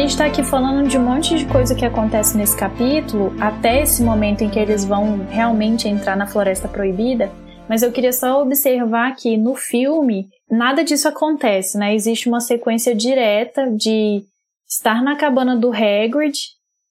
Gente 0.05 0.11
está 0.11 0.27
aqui 0.27 0.43
falando 0.43 0.87
de 0.87 0.99
um 0.99 1.03
monte 1.03 1.35
de 1.35 1.47
coisa 1.47 1.75
que 1.75 1.83
acontece 1.83 2.37
nesse 2.37 2.55
capítulo, 2.55 3.35
até 3.41 3.81
esse 3.81 4.03
momento 4.03 4.45
em 4.45 4.51
que 4.51 4.59
eles 4.59 4.85
vão 4.85 5.25
realmente 5.31 5.89
entrar 5.89 6.15
na 6.15 6.27
Floresta 6.27 6.69
Proibida, 6.69 7.33
mas 7.67 7.83
eu 7.83 7.91
queria 7.91 8.13
só 8.13 8.43
observar 8.43 9.17
que 9.17 9.39
no 9.39 9.55
filme 9.55 10.29
nada 10.51 10.85
disso 10.85 11.09
acontece, 11.09 11.79
né? 11.79 11.95
Existe 11.95 12.29
uma 12.29 12.41
sequência 12.41 12.95
direta 12.95 13.71
de 13.71 14.23
estar 14.69 15.03
na 15.03 15.17
cabana 15.17 15.57
do 15.57 15.73
Hagrid 15.73 16.37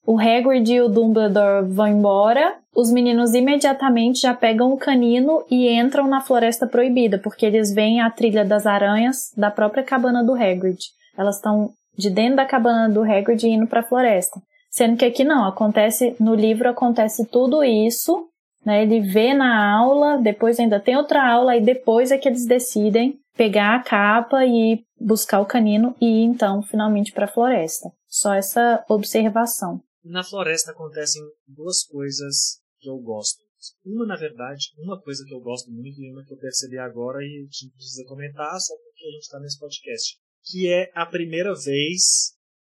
o 0.04 0.18
Hagrid 0.18 0.70
e 0.70 0.82
o 0.82 0.88
Dumbledore 0.88 1.66
vão 1.66 1.86
embora, 1.86 2.58
os 2.74 2.90
meninos 2.92 3.32
imediatamente 3.32 4.22
já 4.22 4.34
pegam 4.34 4.72
o 4.72 4.76
canino 4.76 5.44
e 5.48 5.70
entram 5.70 6.06
na 6.06 6.20
Floresta 6.20 6.66
Proibida, 6.66 7.18
porque 7.18 7.46
eles 7.46 7.72
veem 7.72 8.02
a 8.02 8.10
trilha 8.10 8.44
das 8.44 8.66
aranhas 8.66 9.32
da 9.34 9.50
própria 9.50 9.82
cabana 9.82 10.22
do 10.22 10.34
Hagrid. 10.34 10.78
Elas 11.16 11.36
estão 11.36 11.72
de 11.96 12.10
dentro 12.10 12.36
da 12.36 12.46
cabana 12.46 12.92
do 12.92 13.02
Hagrid 13.02 13.46
indo 13.46 13.66
para 13.66 13.80
a 13.80 13.84
floresta. 13.84 14.40
Sendo 14.70 14.96
que 14.96 15.04
aqui 15.04 15.24
não, 15.24 15.46
acontece 15.46 16.16
no 16.18 16.34
livro 16.34 16.68
acontece 16.68 17.24
tudo 17.26 17.62
isso, 17.62 18.28
né? 18.64 18.82
Ele 18.82 19.00
vê 19.00 19.34
na 19.34 19.72
aula, 19.72 20.18
depois 20.18 20.58
ainda 20.58 20.80
tem 20.80 20.96
outra 20.96 21.24
aula 21.24 21.56
e 21.56 21.60
depois 21.60 22.10
é 22.10 22.18
que 22.18 22.28
eles 22.28 22.46
decidem 22.46 23.18
pegar 23.36 23.76
a 23.76 23.82
capa 23.82 24.44
e 24.44 24.84
buscar 24.98 25.40
o 25.40 25.46
canino 25.46 25.94
e 26.00 26.06
ir 26.06 26.24
então 26.24 26.62
finalmente 26.62 27.12
para 27.12 27.26
a 27.26 27.32
floresta. 27.32 27.90
Só 28.08 28.34
essa 28.34 28.84
observação. 28.88 29.80
Na 30.04 30.22
floresta 30.22 30.72
acontecem 30.72 31.22
duas 31.46 31.84
coisas 31.84 32.60
que 32.80 32.88
eu 32.88 32.98
gosto. 32.98 33.42
Uma, 33.84 34.04
na 34.04 34.16
verdade, 34.16 34.72
uma 34.76 35.00
coisa 35.00 35.24
que 35.26 35.34
eu 35.34 35.40
gosto 35.40 35.70
muito 35.70 35.98
e 36.00 36.12
uma 36.12 36.22
que 36.24 36.32
eu 36.32 36.38
percebi 36.38 36.78
agora 36.78 37.22
e 37.22 37.38
a 37.38 37.42
gente 37.44 37.74
precisa 37.74 38.04
comentar 38.06 38.60
só 38.60 38.74
porque 38.76 39.06
a 39.06 39.10
gente 39.10 39.22
está 39.22 39.40
nesse 39.40 39.58
podcast. 39.58 40.18
Que 40.44 40.68
é 40.68 40.90
a 40.94 41.06
primeira 41.06 41.54
vez 41.54 42.34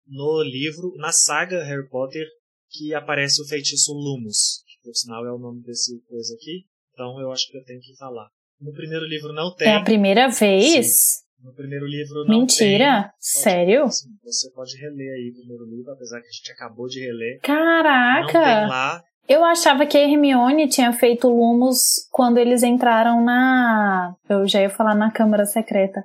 no 0.07 0.43
livro, 0.43 0.95
na 0.97 1.13
saga 1.13 1.65
Harry 1.65 1.89
Potter, 1.89 2.27
que 2.71 2.93
aparece 2.93 3.41
o 3.41 3.47
feitiço 3.47 3.93
Lumos, 3.93 4.63
que 4.67 4.83
por 4.83 4.95
sinal 4.95 5.25
é 5.27 5.33
o 5.33 5.39
nome 5.39 5.63
desse 5.63 5.99
coisa 6.09 6.35
aqui, 6.35 6.65
então 6.93 7.21
eu 7.21 7.31
acho 7.33 7.51
que 7.51 7.57
eu 7.57 7.65
tenho 7.65 7.81
que 7.81 7.97
falar. 7.97 8.29
No 8.61 8.73
primeiro 8.73 9.07
livro 9.07 9.33
não 9.33 9.55
tem. 9.55 9.69
É 9.69 9.77
a 9.77 9.83
primeira 9.83 10.29
vez? 10.29 10.87
Sim. 10.87 11.25
No 11.45 11.53
primeiro 11.53 11.87
livro 11.87 12.25
não 12.25 12.41
Mentira? 12.41 13.03
tem. 13.03 13.11
Sério? 13.19 13.91
Sim, 13.91 14.09
você 14.23 14.51
pode 14.53 14.77
reler 14.79 15.13
aí 15.15 15.31
o 15.31 15.35
primeiro 15.35 15.65
livro, 15.67 15.93
apesar 15.93 16.21
que 16.21 16.29
a 16.29 16.31
gente 16.31 16.53
acabou 16.53 16.87
de 16.87 17.01
reler. 17.01 17.39
Caraca! 17.43 18.39
Não 18.39 18.61
tem 18.61 18.69
lá. 18.69 19.05
Eu 19.29 19.43
achava 19.43 19.87
que 19.87 19.97
a 19.97 20.03
Hermione 20.03 20.69
tinha 20.69 20.93
feito 20.93 21.29
Lumos 21.29 22.09
quando 22.11 22.39
eles 22.39 22.63
entraram 22.63 23.23
na. 23.25 24.15
Eu 24.29 24.47
já 24.47 24.61
ia 24.61 24.71
falar 24.71 24.95
na 24.95 25.11
Câmara 25.11 25.45
Secreta. 25.47 26.05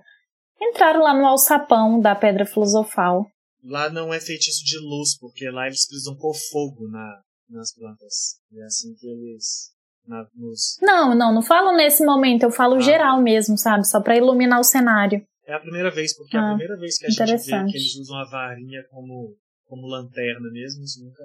Entraram 0.70 1.02
lá 1.02 1.14
no 1.14 1.26
alçapão 1.26 2.00
da 2.00 2.16
Pedra 2.16 2.46
Filosofal. 2.46 3.26
Lá 3.64 3.90
não 3.90 4.14
é 4.14 4.20
feitiço 4.20 4.64
de 4.64 4.78
luz, 4.80 5.18
porque 5.20 5.50
lá 5.50 5.68
eles 5.68 5.86
precisam 5.88 6.16
pôr 6.16 6.34
fogo 6.52 6.88
na, 6.90 7.22
nas 7.50 7.74
plantas. 7.74 8.40
É 8.54 8.64
assim 8.64 8.94
que 8.96 9.08
eles. 9.08 9.72
Na, 10.06 10.26
nos... 10.34 10.78
Não, 10.82 11.14
não, 11.14 11.34
não 11.34 11.42
falo 11.42 11.76
nesse 11.76 12.04
momento, 12.06 12.44
eu 12.44 12.52
falo 12.52 12.76
Ah. 12.76 12.80
geral 12.82 13.22
mesmo, 13.22 13.58
sabe? 13.58 13.86
Só 13.88 14.02
pra 14.02 14.18
iluminar 14.18 14.60
o 14.60 14.64
cenário. 14.64 15.22
É 15.46 15.54
a 15.54 15.60
primeira 15.60 15.92
vez, 15.92 16.16
porque 16.16 16.36
é 16.38 16.40
a 16.40 16.44
Ah, 16.44 16.50
primeira 16.50 16.78
vez 16.78 16.98
que 16.98 17.06
a 17.06 17.10
gente 17.10 17.26
vê 17.46 17.66
que 17.66 17.78
eles 17.78 17.96
usam 17.96 18.18
a 18.18 18.30
varinha 18.30 18.82
como, 18.90 19.36
como 19.66 19.88
lanterna 19.88 20.50
mesmo. 20.52 20.84
Nunca. 21.04 21.24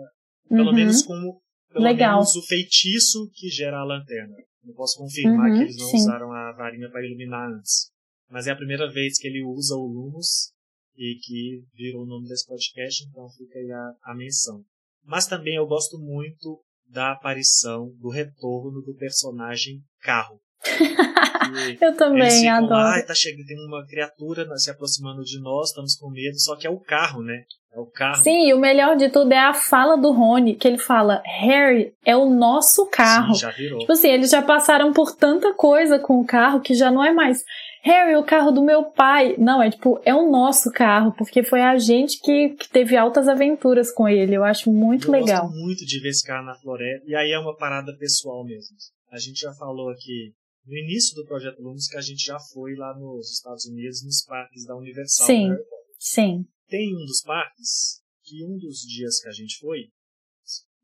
Pelo 0.49 0.71
Uhum. 0.71 0.75
menos 0.75 1.03
como. 1.03 1.41
Pelo 1.73 1.85
Legal. 1.85 2.15
menos 2.17 2.35
o 2.37 2.43
feitiço 2.43 3.29
que 3.35 3.49
gera 3.49 3.79
a 3.79 3.85
lanterna. 3.85 4.35
Não 4.65 4.75
posso 4.75 4.97
confirmar 4.99 5.51
Uhum, 5.51 5.57
que 5.57 5.63
eles 5.63 5.77
não 5.79 5.87
sim. 5.89 5.97
usaram 5.99 6.33
a 6.33 6.53
varinha 6.53 6.89
para 6.91 7.05
iluminar 7.05 7.49
antes. 7.51 7.91
Mas 8.29 8.47
é 8.47 8.53
a 8.53 8.57
primeira 8.57 8.91
vez 8.91 9.19
que 9.19 9.29
ele 9.29 9.43
usa 9.43 9.75
o 9.75 9.87
Lumos 9.87 10.53
e 10.97 11.17
que 11.23 11.63
virou 11.75 12.03
o 12.03 12.07
nome 12.07 12.29
desse 12.29 12.47
podcast, 12.47 13.05
então 13.05 13.29
fica 13.31 13.59
aí 13.59 13.71
a, 13.71 14.13
a 14.13 14.15
menção. 14.15 14.65
Mas 15.05 15.27
também 15.27 15.57
eu 15.57 15.67
gosto 15.67 15.99
muito 15.99 16.61
da 16.89 17.13
aparição, 17.13 17.91
do 18.01 18.09
retorno 18.09 18.81
do 18.83 18.95
personagem 18.95 19.83
Carro. 20.01 20.41
Eu 21.81 21.95
também 21.95 22.31
ficam 22.31 22.65
adoro. 22.65 22.99
e 22.99 23.03
tá 23.03 23.15
chegando, 23.15 23.47
tem 23.47 23.57
uma 23.67 23.87
criatura 23.87 24.47
se 24.57 24.71
aproximando 24.71 25.23
de 25.23 25.39
nós, 25.41 25.69
estamos 25.69 25.95
com 25.95 26.11
medo, 26.11 26.39
só 26.41 26.57
que 26.57 26.67
é 26.67 26.71
o 26.71 26.81
carro, 26.81 27.23
né? 27.23 27.45
É 27.73 27.79
o 27.79 27.87
carro. 27.87 28.23
Sim, 28.23 28.49
e 28.49 28.55
o 28.55 28.59
melhor 28.59 28.97
de 28.97 29.09
tudo 29.09 29.33
é 29.33 29.39
a 29.39 29.53
fala 29.53 29.97
do 29.97 30.13
Rony, 30.13 30.55
que 30.55 30.67
ele 30.67 30.79
fala: 30.79 31.21
Harry, 31.25 31.93
é 32.05 32.17
o 32.17 32.31
nosso 32.31 32.87
carro. 32.87 33.35
Sim, 33.35 33.41
já 33.41 33.51
virou. 33.51 33.81
Tipo 33.81 33.93
assim, 33.93 34.09
eles 34.09 34.31
já 34.31 34.41
passaram 34.41 34.93
por 34.93 35.15
tanta 35.15 35.53
coisa 35.55 35.99
com 35.99 36.21
o 36.21 36.25
carro 36.25 36.61
que 36.61 36.73
já 36.73 36.91
não 36.91 37.05
é 37.05 37.13
mais 37.13 37.45
Harry, 37.85 38.17
o 38.17 38.25
carro 38.25 38.51
do 38.51 38.65
meu 38.65 38.85
pai. 38.85 39.37
Não, 39.37 39.63
é 39.63 39.71
tipo, 39.71 40.01
é 40.07 40.15
o 40.15 40.31
nosso 40.31 40.71
carro, 40.73 41.13
porque 41.13 41.43
foi 41.43 41.61
a 41.61 41.77
gente 41.77 42.19
que, 42.19 42.51
que 42.51 42.69
teve 42.71 42.97
altas 42.97 43.29
aventuras 43.29 43.93
com 43.93 44.09
ele. 44.09 44.35
Eu 44.35 44.43
acho 44.43 44.73
muito 44.73 45.09
eu 45.09 45.13
legal. 45.13 45.43
gosto 45.43 45.61
muito 45.61 45.85
de 45.85 46.01
ver 46.01 46.09
esse 46.09 46.27
cara 46.27 46.43
na 46.43 46.55
floresta, 46.55 47.05
e 47.07 47.15
aí 47.15 47.31
é 47.31 47.39
uma 47.39 47.55
parada 47.55 47.95
pessoal 47.99 48.43
mesmo. 48.43 48.75
A 49.11 49.19
gente 49.19 49.39
já 49.39 49.53
falou 49.53 49.91
aqui 49.91 50.33
no 50.65 50.75
início 50.75 51.15
do 51.15 51.27
Projeto 51.27 51.61
Lumos 51.61 51.87
que 51.87 51.99
a 51.99 52.01
gente 52.01 52.25
já 52.25 52.39
foi 52.41 52.75
lá 52.75 52.99
nos 52.99 53.31
Estados 53.31 53.67
Unidos, 53.67 54.03
nos 54.03 54.25
parques 54.25 54.65
da 54.65 54.75
Universal. 54.75 55.27
Sim. 55.27 55.51
né? 55.51 55.57
Sim. 55.99 56.45
Tem 56.67 56.97
um 56.97 57.05
dos 57.05 57.21
parques 57.21 58.01
que 58.23 58.43
um 58.43 58.57
dos 58.57 58.79
dias 58.81 59.21
que 59.21 59.29
a 59.29 59.33
gente 59.33 59.59
foi, 59.59 59.89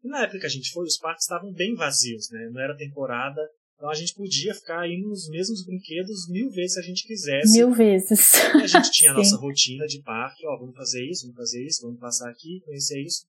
na 0.05 0.25
época 0.25 0.41
que 0.41 0.47
a 0.47 0.51
gente 0.51 0.71
foi, 0.71 0.85
os 0.85 0.99
parques 0.99 1.25
estavam 1.25 1.51
bem 1.53 1.75
vazios, 1.75 2.29
né? 2.31 2.51
Não 2.53 2.61
era 2.61 2.77
temporada, 2.77 3.41
então 3.81 3.89
a 3.89 3.95
gente 3.95 4.13
podia 4.15 4.53
ficar 4.55 4.81
aí 4.83 5.01
nos 5.01 5.27
mesmos 5.31 5.65
brinquedos 5.65 6.29
mil 6.29 6.51
vezes 6.51 6.75
se 6.75 6.81
a 6.81 6.83
gente 6.83 7.07
quisesse. 7.07 7.57
Mil 7.57 7.73
vezes. 7.73 8.35
E 8.55 8.63
a 8.63 8.67
gente 8.67 8.91
tinha 8.91 9.13
a 9.13 9.15
nossa 9.17 9.37
rotina 9.39 9.87
de 9.87 10.03
parque, 10.03 10.47
ó, 10.47 10.59
vamos 10.59 10.77
fazer 10.77 11.03
isso, 11.09 11.23
vamos 11.23 11.37
fazer 11.39 11.65
isso, 11.65 11.81
vamos 11.81 11.99
passar 11.99 12.29
aqui, 12.29 12.61
conhecer 12.67 13.01
isso. 13.03 13.25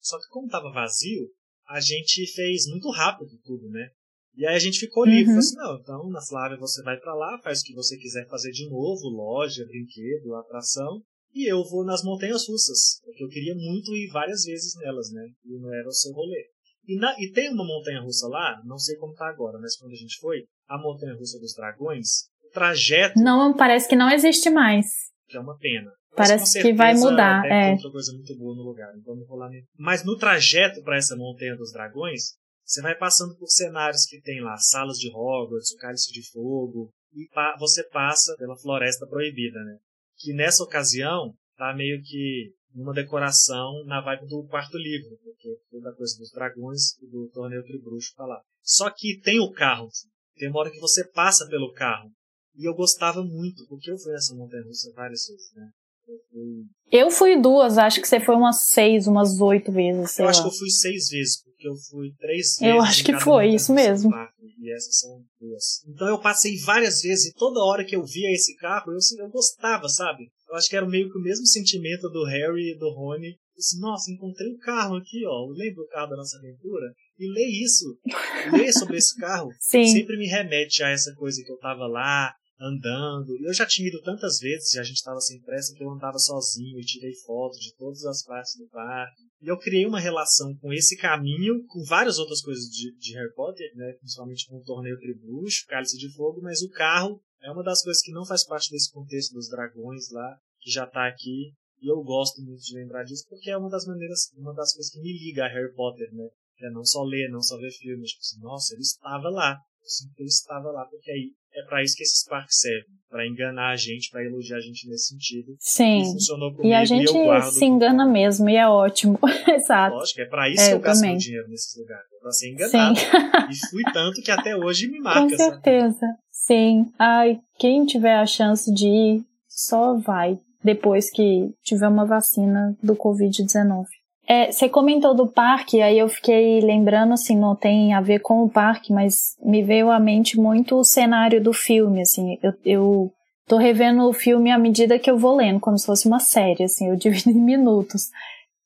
Só 0.00 0.18
que 0.18 0.26
como 0.30 0.48
tava 0.48 0.72
vazio, 0.72 1.28
a 1.68 1.80
gente 1.82 2.26
fez 2.32 2.66
muito 2.66 2.88
rápido 2.90 3.38
tudo, 3.44 3.68
né? 3.68 3.90
E 4.34 4.46
aí 4.46 4.56
a 4.56 4.58
gente 4.58 4.78
ficou 4.78 5.04
livre, 5.04 5.34
Uhum. 5.34 5.38
falou 5.38 5.38
assim, 5.40 5.56
não, 5.56 5.80
então 5.82 6.08
na 6.08 6.24
Flávia 6.24 6.56
você 6.56 6.82
vai 6.82 6.96
pra 6.98 7.14
lá, 7.14 7.38
faz 7.42 7.60
o 7.60 7.64
que 7.64 7.74
você 7.74 7.98
quiser 7.98 8.26
fazer 8.26 8.52
de 8.52 8.70
novo, 8.70 9.06
loja, 9.10 9.66
brinquedo, 9.66 10.34
atração, 10.34 11.02
e 11.34 11.44
eu 11.46 11.62
vou 11.62 11.84
nas 11.84 12.02
montanhas 12.02 12.48
russas, 12.48 13.02
porque 13.04 13.22
eu 13.22 13.28
queria 13.28 13.54
muito 13.54 13.94
ir 13.94 14.08
várias 14.10 14.44
vezes 14.44 14.74
nelas, 14.76 15.10
né? 15.12 15.28
E 15.44 15.58
não 15.58 15.74
era 15.74 15.86
o 15.86 15.92
seu 15.92 16.10
rolê. 16.12 16.48
E, 16.86 16.96
na- 16.98 17.14
e 17.18 17.30
tem 17.32 17.50
uma 17.52 17.64
montanha 17.64 18.00
russa 18.00 18.26
lá, 18.28 18.60
não 18.64 18.78
sei 18.78 18.96
como 18.96 19.14
tá 19.14 19.28
agora, 19.28 19.58
mas 19.60 19.76
quando 19.76 19.92
a 19.92 19.96
gente 19.96 20.18
foi, 20.18 20.44
a 20.68 20.78
montanha 20.78 21.14
russa 21.14 21.38
dos 21.38 21.54
dragões, 21.54 22.26
o 22.44 22.50
trajeto 22.52 23.18
Não, 23.20 23.54
parece 23.56 23.88
que 23.88 23.96
não 23.96 24.10
existe 24.10 24.50
mais. 24.50 24.86
que 25.28 25.36
é 25.36 25.40
uma 25.40 25.56
pena. 25.58 25.90
Mas 26.16 26.28
Parece 26.28 26.58
com 26.60 26.62
que 26.68 26.72
vai 26.74 26.88
certeza 26.94 27.10
mudar, 27.10 27.44
é. 27.46 27.70
outra 27.70 27.90
coisa 27.92 28.12
muito 28.12 28.36
boa 28.36 28.56
no 28.56 28.62
lugar, 28.62 28.92
então 28.96 29.14
não 29.14 29.24
vou 29.26 29.38
lá 29.38 29.48
nem. 29.48 29.62
Mas 29.78 30.04
no 30.04 30.16
trajeto 30.16 30.82
para 30.82 30.96
essa 30.96 31.14
montanha 31.16 31.54
dos 31.56 31.72
dragões, 31.72 32.34
você 32.64 32.82
vai 32.82 32.96
passando 32.96 33.36
por 33.36 33.46
cenários 33.46 34.04
que 34.06 34.20
tem 34.20 34.40
lá, 34.40 34.56
salas 34.56 34.98
de 34.98 35.08
Hogwarts, 35.08 35.70
o 35.72 35.76
Cálice 35.76 36.12
de 36.12 36.28
Fogo, 36.32 36.90
e 37.14 37.28
pa- 37.32 37.56
você 37.60 37.84
passa 37.90 38.34
pela 38.38 38.56
Floresta 38.56 39.06
Proibida, 39.06 39.62
né? 39.62 39.76
Que 40.18 40.32
nessa 40.34 40.64
ocasião 40.64 41.32
tá 41.56 41.72
meio 41.76 42.02
que 42.02 42.50
numa 42.74 42.92
decoração 42.92 43.84
na 43.84 44.00
vibe 44.00 44.26
do 44.26 44.44
quarto 44.48 44.76
livro, 44.76 45.16
porque 45.22 45.48
toda 45.70 45.90
a 45.90 45.94
coisa 45.94 46.16
dos 46.18 46.30
dragões 46.30 46.96
e 47.02 47.06
do 47.06 47.28
torneio 47.32 47.62
Tribruxo 47.64 48.14
tá 48.16 48.24
lá. 48.24 48.40
Só 48.62 48.90
que 48.90 49.20
tem 49.22 49.40
o 49.40 49.50
carro, 49.50 49.88
tem 50.36 50.48
uma 50.48 50.60
hora 50.60 50.70
que 50.70 50.80
você 50.80 51.04
passa 51.08 51.46
pelo 51.48 51.72
carro. 51.72 52.10
E 52.56 52.68
eu 52.68 52.74
gostava 52.74 53.22
muito, 53.22 53.66
porque 53.68 53.90
eu 53.90 53.98
fui 53.98 54.12
nessa 54.12 54.34
montanha 54.34 54.62
russa 54.64 54.92
várias 54.94 55.26
vezes, 55.26 55.52
né? 55.54 55.68
Eu, 56.08 56.18
fui, 56.30 56.64
Eu 56.90 57.10
fui 57.10 57.40
duas, 57.40 57.78
acho 57.78 58.00
que 58.00 58.08
você 58.08 58.18
foi 58.18 58.34
umas 58.34 58.66
seis, 58.66 59.06
umas 59.06 59.40
oito 59.40 59.70
vezes, 59.70 60.10
sei 60.10 60.24
eu 60.24 60.26
lá. 60.26 60.30
acho 60.30 60.42
que 60.42 60.48
eu 60.48 60.58
fui 60.58 60.68
seis 60.68 61.08
vezes, 61.08 61.42
porque 61.42 61.68
eu 61.68 61.76
fui 61.76 62.12
três 62.18 62.56
vezes. 62.58 62.60
Eu 62.62 62.80
acho 62.80 63.04
que 63.04 63.18
foi, 63.20 63.54
isso 63.54 63.72
mesmo. 63.72 64.10
parque, 64.10 64.34
E 64.58 64.72
essas 64.74 64.98
são 64.98 65.22
duas. 65.40 65.84
Então 65.86 66.08
eu 66.08 66.20
passei 66.20 66.58
várias 66.58 67.00
vezes 67.00 67.26
e 67.26 67.34
toda 67.34 67.60
hora 67.64 67.84
que 67.84 67.94
eu 67.94 68.04
via 68.04 68.32
esse 68.32 68.56
carro, 68.56 68.90
eu, 68.92 68.98
eu 69.24 69.30
gostava, 69.30 69.88
sabe? 69.88 70.28
Eu 70.50 70.56
acho 70.56 70.68
que 70.68 70.76
era 70.76 70.86
meio 70.86 71.10
que 71.10 71.16
o 71.16 71.22
mesmo 71.22 71.46
sentimento 71.46 72.08
do 72.10 72.24
Harry 72.24 72.72
e 72.72 72.78
do 72.78 72.90
Rony. 72.90 73.38
Disse, 73.56 73.78
Nossa, 73.80 74.10
encontrei 74.10 74.50
o 74.52 74.58
carro 74.58 74.96
aqui, 74.96 75.24
ó. 75.24 75.46
Lembra 75.46 75.82
o 75.82 75.88
carro 75.88 76.10
da 76.10 76.16
nossa 76.16 76.36
aventura? 76.38 76.92
E 77.18 77.32
lê 77.32 77.46
isso. 77.46 77.98
Lê 78.52 78.72
sobre 78.72 78.96
esse 78.96 79.16
carro. 79.16 79.50
Sim. 79.60 79.86
sempre 79.86 80.16
me 80.16 80.26
remete 80.26 80.82
a 80.82 80.88
essa 80.88 81.14
coisa 81.14 81.42
que 81.44 81.52
eu 81.52 81.58
tava 81.58 81.86
lá, 81.86 82.34
andando. 82.60 83.36
Eu 83.42 83.54
já 83.54 83.64
tinha 83.64 83.88
ido 83.88 84.00
tantas 84.02 84.38
vezes, 84.38 84.74
e 84.74 84.78
a 84.78 84.82
gente 84.82 85.02
tava 85.02 85.20
sem 85.20 85.40
pressa, 85.40 85.74
que 85.74 85.82
eu 85.82 85.90
andava 85.90 86.18
sozinho 86.18 86.78
e 86.78 86.84
tirei 86.84 87.14
fotos 87.24 87.58
de 87.58 87.74
todas 87.76 88.04
as 88.04 88.22
partes 88.24 88.56
do 88.58 88.68
parque. 88.68 89.22
E 89.40 89.48
eu 89.48 89.58
criei 89.58 89.86
uma 89.86 89.98
relação 89.98 90.54
com 90.56 90.72
esse 90.72 90.96
caminho, 90.96 91.64
com 91.66 91.82
várias 91.84 92.18
outras 92.18 92.42
coisas 92.42 92.64
de, 92.66 92.94
de 92.98 93.14
Harry 93.14 93.32
Potter, 93.34 93.70
né? 93.74 93.92
Principalmente 93.98 94.46
com 94.46 94.56
o 94.58 94.62
Torneio 94.62 94.98
Tribruxo, 94.98 95.66
Cálice 95.66 95.96
de 95.96 96.12
Fogo, 96.14 96.40
mas 96.42 96.60
o 96.60 96.68
carro 96.68 97.20
é 97.50 97.52
uma 97.52 97.64
das 97.64 97.82
coisas 97.82 98.02
que 98.02 98.12
não 98.12 98.24
faz 98.24 98.46
parte 98.46 98.70
desse 98.70 98.92
contexto 98.92 99.32
dos 99.34 99.48
dragões 99.48 100.10
lá, 100.10 100.38
que 100.60 100.70
já 100.70 100.86
tá 100.86 101.06
aqui. 101.08 101.52
E 101.82 101.90
eu 101.90 102.02
gosto 102.02 102.40
muito 102.42 102.62
de 102.62 102.74
lembrar 102.74 103.04
disso, 103.04 103.26
porque 103.28 103.50
é 103.50 103.56
uma 103.56 103.68
das 103.68 103.86
maneiras, 103.86 104.30
uma 104.36 104.54
das 104.54 104.72
coisas 104.72 104.92
que 104.92 105.00
me 105.00 105.12
liga 105.12 105.44
a 105.44 105.48
Harry 105.48 105.74
Potter, 105.74 106.12
né? 106.14 106.28
É 106.62 106.70
não 106.70 106.84
só 106.84 107.02
ler, 107.02 107.30
não 107.30 107.40
só 107.40 107.56
ver 107.56 107.70
filmes. 107.72 108.10
Tipo 108.10 108.20
assim, 108.20 108.40
nossa, 108.40 108.74
ele 108.74 108.82
estava 108.82 109.30
lá. 109.30 109.58
Eu 109.82 109.88
sinto 109.88 110.14
que 110.14 110.22
ele 110.22 110.28
estava 110.28 110.70
lá, 110.70 110.84
porque 110.84 111.10
aí 111.10 111.32
é 111.54 111.62
para 111.68 111.82
isso 111.82 111.96
que 111.96 112.02
esses 112.02 112.24
parques 112.28 112.58
servem. 112.58 112.84
para 113.08 113.26
enganar 113.26 113.70
a 113.72 113.76
gente, 113.76 114.08
para 114.10 114.24
elogiar 114.24 114.56
a 114.58 114.60
gente 114.60 114.88
nesse 114.88 115.08
sentido. 115.08 115.56
Sim. 115.58 116.02
E 116.02 116.04
funcionou 116.12 116.50
comigo 116.52 116.68
E 116.68 116.72
a 116.74 116.84
gente 116.84 117.12
guardo 117.12 117.50
se 117.50 117.64
engana 117.64 118.04
tudo. 118.04 118.12
mesmo, 118.12 118.48
e 118.48 118.54
é 118.56 118.68
ótimo. 118.68 119.18
Exato. 119.52 119.96
Lógico, 119.96 120.20
é 120.20 120.24
pra 120.26 120.48
isso 120.48 120.60
É, 120.62 120.66
que 120.68 120.72
eu, 120.72 120.76
eu 120.76 120.80
gasto 120.82 121.00
meu 121.02 121.16
dinheiro 121.16 121.48
nesses 121.48 121.76
lugares. 121.76 122.04
É 122.12 122.20
pra 122.20 122.30
ser 122.30 122.50
enganado. 122.52 122.96
Sim. 122.98 123.06
E 123.50 123.70
fui 123.70 123.82
tanto 123.92 124.22
que 124.22 124.30
até 124.30 124.56
hoje 124.56 124.88
me 124.88 125.00
marca, 125.00 125.22
Com 125.22 125.28
sabe? 125.30 125.38
certeza. 125.50 126.06
Sim. 126.30 126.84
Ai, 126.98 127.40
quem 127.58 127.84
tiver 127.84 128.14
a 128.14 128.26
chance 128.26 128.72
de 128.72 128.86
ir, 128.86 129.24
só 129.48 129.94
vai. 129.98 130.38
Depois 130.62 131.10
que 131.10 131.52
tiver 131.64 131.88
uma 131.88 132.04
vacina 132.06 132.76
do 132.82 132.94
Covid-19. 132.94 133.86
É, 134.32 134.52
você 134.52 134.68
comentou 134.68 135.12
do 135.12 135.26
parque, 135.26 135.82
aí 135.82 135.98
eu 135.98 136.08
fiquei 136.08 136.60
lembrando, 136.60 137.14
assim, 137.14 137.36
não 137.36 137.56
tem 137.56 137.94
a 137.94 138.00
ver 138.00 138.20
com 138.20 138.44
o 138.44 138.48
parque, 138.48 138.92
mas 138.92 139.36
me 139.42 139.60
veio 139.60 139.90
à 139.90 139.98
mente 139.98 140.38
muito 140.38 140.76
o 140.76 140.84
cenário 140.84 141.42
do 141.42 141.52
filme, 141.52 142.00
assim. 142.00 142.38
Eu, 142.40 142.52
eu 142.64 143.12
tô 143.48 143.56
revendo 143.56 144.08
o 144.08 144.12
filme 144.12 144.52
à 144.52 144.56
medida 144.56 145.00
que 145.00 145.10
eu 145.10 145.18
vou 145.18 145.34
lendo, 145.34 145.58
como 145.58 145.76
se 145.76 145.84
fosse 145.84 146.06
uma 146.06 146.20
série, 146.20 146.62
assim, 146.62 146.90
eu 146.90 146.94
divido 146.94 147.28
em 147.30 147.42
minutos. 147.42 148.04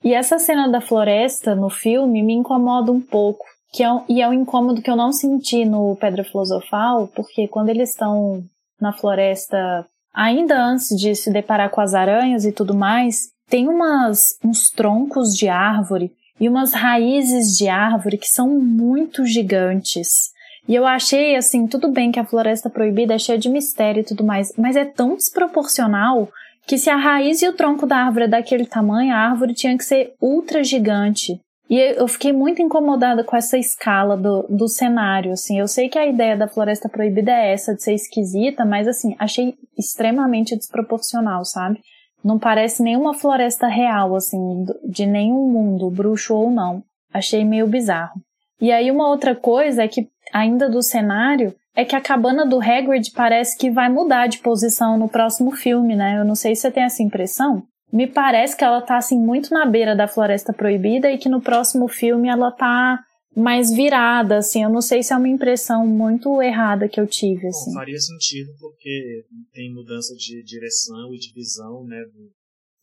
E 0.04 0.12
essa 0.12 0.38
cena 0.38 0.68
da 0.68 0.82
floresta 0.82 1.54
no 1.54 1.70
filme 1.70 2.22
me 2.22 2.34
incomoda 2.34 2.92
um 2.92 3.00
pouco, 3.00 3.46
que 3.72 3.82
é 3.82 3.90
um, 3.90 4.04
e 4.06 4.20
é 4.20 4.28
um 4.28 4.34
incômodo 4.34 4.82
que 4.82 4.90
eu 4.90 4.96
não 4.96 5.12
senti 5.12 5.64
no 5.64 5.96
Pedra 5.96 6.24
Filosofal, 6.24 7.08
porque 7.08 7.48
quando 7.48 7.70
eles 7.70 7.88
estão 7.88 8.44
na 8.78 8.92
floresta, 8.92 9.86
ainda 10.12 10.62
antes 10.62 10.88
de 10.88 11.14
se 11.14 11.32
deparar 11.32 11.70
com 11.70 11.80
as 11.80 11.94
aranhas 11.94 12.44
e 12.44 12.52
tudo 12.52 12.74
mais, 12.74 13.32
tem 13.48 13.68
umas, 13.68 14.20
uns 14.44 14.68
troncos 14.70 15.36
de 15.36 15.48
árvore 15.48 16.12
e 16.40 16.48
umas 16.48 16.72
raízes 16.72 17.56
de 17.56 17.68
árvore 17.68 18.18
que 18.18 18.26
são 18.26 18.48
muito 18.58 19.24
gigantes. 19.24 20.32
E 20.66 20.74
eu 20.74 20.86
achei 20.86 21.36
assim, 21.36 21.66
tudo 21.66 21.90
bem 21.90 22.10
que 22.10 22.18
a 22.18 22.24
floresta 22.24 22.70
proibida 22.70 23.14
é 23.14 23.18
cheia 23.18 23.38
de 23.38 23.50
mistério 23.50 24.00
e 24.00 24.04
tudo 24.04 24.24
mais, 24.24 24.52
mas 24.56 24.76
é 24.76 24.84
tão 24.84 25.14
desproporcional 25.14 26.28
que 26.66 26.78
se 26.78 26.88
a 26.88 26.96
raiz 26.96 27.42
e 27.42 27.48
o 27.48 27.52
tronco 27.52 27.86
da 27.86 27.98
árvore 27.98 28.24
é 28.24 28.28
daquele 28.28 28.64
tamanho, 28.64 29.12
a 29.12 29.18
árvore 29.18 29.52
tinha 29.52 29.76
que 29.76 29.84
ser 29.84 30.14
ultra 30.20 30.64
gigante. 30.64 31.38
E 31.68 31.78
eu 31.78 32.06
fiquei 32.06 32.32
muito 32.32 32.60
incomodada 32.60 33.24
com 33.24 33.36
essa 33.36 33.56
escala 33.56 34.16
do, 34.16 34.46
do 34.48 34.68
cenário, 34.68 35.32
assim. 35.32 35.58
Eu 35.58 35.66
sei 35.66 35.88
que 35.88 35.98
a 35.98 36.06
ideia 36.06 36.36
da 36.36 36.48
floresta 36.48 36.88
proibida 36.88 37.32
é 37.32 37.52
essa, 37.52 37.74
de 37.74 37.82
ser 37.82 37.94
esquisita, 37.94 38.64
mas, 38.66 38.86
assim, 38.86 39.16
achei 39.18 39.54
extremamente 39.78 40.56
desproporcional, 40.56 41.44
sabe? 41.44 41.80
Não 42.24 42.38
parece 42.38 42.82
nenhuma 42.82 43.12
floresta 43.12 43.66
real, 43.66 44.16
assim, 44.16 44.64
de 44.82 45.04
nenhum 45.04 45.50
mundo, 45.50 45.90
bruxo 45.90 46.34
ou 46.34 46.50
não. 46.50 46.82
Achei 47.12 47.44
meio 47.44 47.66
bizarro. 47.66 48.18
E 48.60 48.72
aí 48.72 48.90
uma 48.90 49.08
outra 49.08 49.36
coisa 49.36 49.84
é 49.84 49.88
que, 49.88 50.08
ainda 50.32 50.70
do 50.70 50.82
cenário, 50.82 51.54
é 51.76 51.84
que 51.84 51.94
a 51.94 52.00
cabana 52.00 52.46
do 52.46 52.60
Hagrid 52.60 53.10
parece 53.14 53.58
que 53.58 53.70
vai 53.70 53.90
mudar 53.90 54.26
de 54.26 54.38
posição 54.38 54.96
no 54.96 55.08
próximo 55.08 55.50
filme, 55.52 55.94
né? 55.94 56.18
Eu 56.18 56.24
não 56.24 56.34
sei 56.34 56.54
se 56.54 56.62
você 56.62 56.70
tem 56.70 56.84
essa 56.84 57.02
impressão. 57.02 57.62
Me 57.92 58.06
parece 58.06 58.56
que 58.56 58.64
ela 58.64 58.80
tá, 58.80 58.96
assim, 58.96 59.18
muito 59.18 59.52
na 59.52 59.66
beira 59.66 59.94
da 59.94 60.08
Floresta 60.08 60.52
Proibida 60.52 61.10
e 61.10 61.18
que 61.18 61.28
no 61.28 61.42
próximo 61.42 61.88
filme 61.88 62.28
ela 62.28 62.50
tá 62.50 63.00
mais 63.36 63.72
virada, 63.72 64.38
assim. 64.38 64.62
Eu 64.62 64.70
não 64.70 64.80
sei 64.80 65.02
se 65.02 65.12
é 65.12 65.16
uma 65.16 65.28
impressão 65.28 65.86
muito 65.86 66.40
errada 66.40 66.88
que 66.88 67.00
eu 67.00 67.06
tive, 67.06 67.46
assim. 67.46 67.70
Bom, 67.70 67.78
faria 67.78 67.98
sentido 67.98 68.52
porque 68.60 69.24
tem 69.52 69.72
mudança 69.72 70.14
de 70.14 70.42
direção 70.42 71.12
e 71.14 71.18
de 71.18 71.32
visão, 71.32 71.84
né, 71.84 72.02
do, 72.04 72.30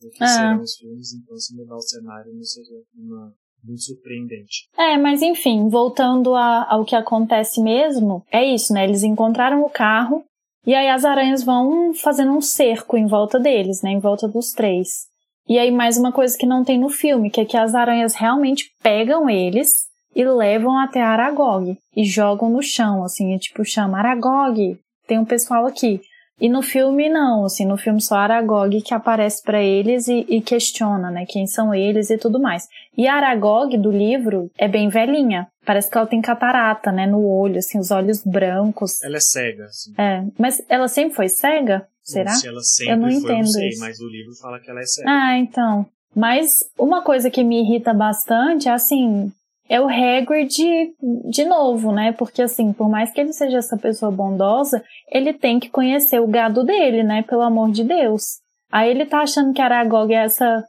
do 0.02 0.10
que 0.12 0.24
é. 0.24 0.28
serão 0.28 0.62
os 0.62 0.76
filmes, 0.76 1.14
então 1.14 1.38
se 1.38 1.56
mudar 1.56 1.76
o 1.76 1.82
cenário 1.82 2.34
não 2.34 2.44
seria 2.44 2.82
uma, 2.96 3.34
muito 3.64 3.82
surpreendente. 3.82 4.68
É, 4.78 4.98
mas 4.98 5.22
enfim, 5.22 5.70
voltando 5.70 6.36
a, 6.36 6.68
ao 6.70 6.84
que 6.84 6.96
acontece 6.96 7.62
mesmo, 7.62 8.24
é 8.32 8.44
isso, 8.44 8.74
né? 8.74 8.84
Eles 8.84 9.04
encontraram 9.04 9.64
o 9.64 9.70
carro 9.70 10.24
e 10.66 10.74
aí 10.74 10.90
as 10.90 11.06
aranhas 11.06 11.44
vão 11.44 11.94
fazendo 11.94 12.32
um 12.32 12.42
cerco 12.42 12.98
em 12.98 13.08
volta 13.08 13.40
deles, 13.40 13.82
né? 13.82 13.92
Em 13.92 14.00
volta 14.00 14.28
dos 14.28 14.52
três. 14.52 15.08
E 15.48 15.58
aí 15.58 15.72
mais 15.72 15.98
uma 15.98 16.12
coisa 16.12 16.38
que 16.38 16.46
não 16.46 16.64
tem 16.64 16.80
no 16.80 16.90
filme, 16.90 17.32
que 17.32 17.42
é 17.42 17.46
que 17.46 17.58
as 17.58 17.74
aranhas 17.74 18.16
realmente 18.16 18.72
pegam 18.82 19.30
eles 19.30 19.91
e 20.16 20.24
levam 20.24 20.78
até 20.78 21.02
Aragog 21.02 21.78
e 21.96 22.04
jogam 22.04 22.50
no 22.50 22.62
chão, 22.62 23.04
assim, 23.04 23.34
é 23.34 23.38
tipo, 23.38 23.64
chama 23.64 24.00
Aragog, 24.00 24.78
tem 25.08 25.20
um 25.20 25.26
pessoal 25.26 25.66
aqui. 25.66 26.02
E 26.40 26.50
no 26.50 26.64
filme 26.64 27.08
não, 27.08 27.46
assim, 27.46 27.66
no 27.68 27.78
filme 27.78 28.02
só 28.02 28.16
Aragog 28.16 28.82
que 28.82 28.96
aparece 28.96 29.44
para 29.44 29.62
eles 29.62 30.08
e, 30.08 30.26
e, 30.28 30.42
questiona, 30.42 31.12
né, 31.12 31.24
quem 31.28 31.46
são 31.46 31.74
eles 31.74 32.10
e 32.10 32.18
tudo 32.18 32.42
mais. 32.42 32.68
E 32.98 33.08
a 33.08 33.14
Aragog 33.14 33.78
do 33.78 33.92
livro 33.92 34.50
é 34.58 34.68
bem 34.68 34.90
velhinha, 34.90 35.48
parece 35.64 35.90
que 35.90 35.96
ela 35.96 36.08
tem 36.08 36.20
catarata, 36.20 36.92
né, 36.92 37.06
no 37.06 37.24
olho, 37.24 37.60
assim, 37.60 37.78
os 37.78 37.92
olhos 37.92 38.24
brancos. 38.26 39.04
Ela 39.04 39.18
é 39.18 39.20
cega, 39.20 39.66
assim. 39.66 39.94
É, 40.00 40.24
mas 40.40 40.64
ela 40.68 40.88
sempre 40.88 41.16
foi 41.16 41.30
cega? 41.30 41.88
Será? 42.04 42.32
Se 42.32 42.48
ela 42.48 42.62
sempre 42.62 42.94
eu 42.94 42.98
não 42.98 43.10
foi, 43.10 43.20
entendo 43.20 43.38
não 43.38 43.46
sei, 43.46 43.70
isso. 43.70 43.80
mas 43.80 44.00
o 44.00 44.08
livro 44.08 44.34
fala 44.42 44.60
que 44.60 44.72
ela 44.72 44.80
é 44.80 44.86
cega. 44.86 45.08
Ah, 45.08 45.38
então. 45.38 45.86
Mas 46.16 46.60
uma 46.78 47.04
coisa 47.04 47.30
que 47.30 47.44
me 47.44 47.62
irrita 47.62 47.94
bastante 47.94 48.68
é 48.68 48.72
assim, 48.72 49.32
é 49.70 49.80
o 49.80 49.88
Hagrid 49.88 50.94
de 51.30 51.46
novo, 51.46 51.92
né? 51.92 52.12
Porque 52.12 52.42
assim, 52.42 52.74
por 52.74 52.90
mais 52.90 53.12
que 53.12 53.22
ele 53.22 53.34
seja 53.34 53.58
essa 53.58 53.78
pessoa 53.78 54.12
bondosa, 54.12 54.84
ele 55.10 55.34
tem 55.34 55.60
que 55.60 55.70
conhecer 55.70 56.20
o 56.20 56.28
gado 56.28 56.64
dele, 56.64 57.04
né? 57.04 57.24
Pelo 57.24 57.42
amor 57.42 57.72
de 57.72 57.84
Deus. 57.84 58.40
Aí 58.72 58.90
ele 58.90 59.06
tá 59.06 59.22
achando 59.22 59.54
que 59.54 59.62
Aragog 59.62 60.14
é 60.14 60.24
essa, 60.24 60.64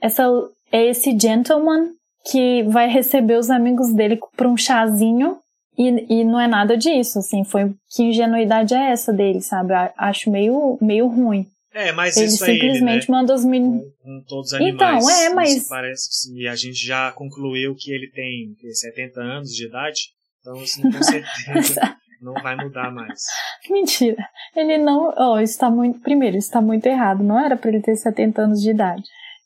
essa 0.00 0.24
é 0.72 0.84
esse 0.86 1.18
gentleman 1.18 1.90
que 2.30 2.64
vai 2.64 2.88
receber 2.88 3.38
os 3.38 3.50
amigos 3.50 3.92
dele 3.92 4.18
por 4.36 4.46
um 4.46 4.56
chazinho 4.56 5.38
e, 5.78 6.20
e 6.20 6.24
não 6.24 6.40
é 6.40 6.46
nada 6.46 6.76
disso, 6.76 7.18
assim, 7.18 7.44
foi 7.44 7.74
que 7.90 8.02
ingenuidade 8.02 8.74
é 8.74 8.90
essa 8.90 9.12
dele, 9.12 9.40
sabe? 9.40 9.74
Acho 9.96 10.30
meio, 10.30 10.78
meio 10.80 11.06
ruim. 11.06 11.46
É, 11.76 11.92
mas 11.92 12.16
ele 12.16 12.28
isso 12.28 12.42
é 12.42 12.52
simplesmente 12.52 13.04
ele, 13.04 13.12
né? 13.12 13.18
manda 13.18 13.34
os 13.34 13.44
meninos. 13.44 13.82
Com, 14.02 14.18
com, 14.18 14.24
todos 14.26 14.50
os 14.50 14.60
então, 14.60 14.88
animais. 14.88 15.04
Então, 15.04 15.26
é, 15.26 15.34
mas. 15.34 15.68
Parece 15.68 16.32
que 16.32 16.48
a 16.48 16.56
gente 16.56 16.86
já 16.86 17.12
concluiu 17.12 17.74
que 17.74 17.92
ele 17.92 18.10
tem 18.10 18.56
70 18.72 19.20
anos 19.20 19.50
de 19.50 19.66
idade. 19.66 20.08
Então, 20.40 20.54
assim, 20.54 20.90
com 20.90 20.90
certeza 21.04 21.96
não 22.22 22.32
vai 22.42 22.56
mudar 22.56 22.90
mais. 22.90 23.20
Mentira. 23.68 24.26
Ele 24.56 24.78
não. 24.78 25.12
Oh, 25.18 25.38
está 25.38 25.68
muito. 25.68 26.00
Primeiro, 26.00 26.38
está 26.38 26.62
muito 26.62 26.86
errado. 26.86 27.22
Não 27.22 27.38
era 27.38 27.58
para 27.58 27.70
ele 27.70 27.82
ter 27.82 27.94
70 27.94 28.40
anos 28.40 28.62
de 28.62 28.70
idade. 28.70 29.02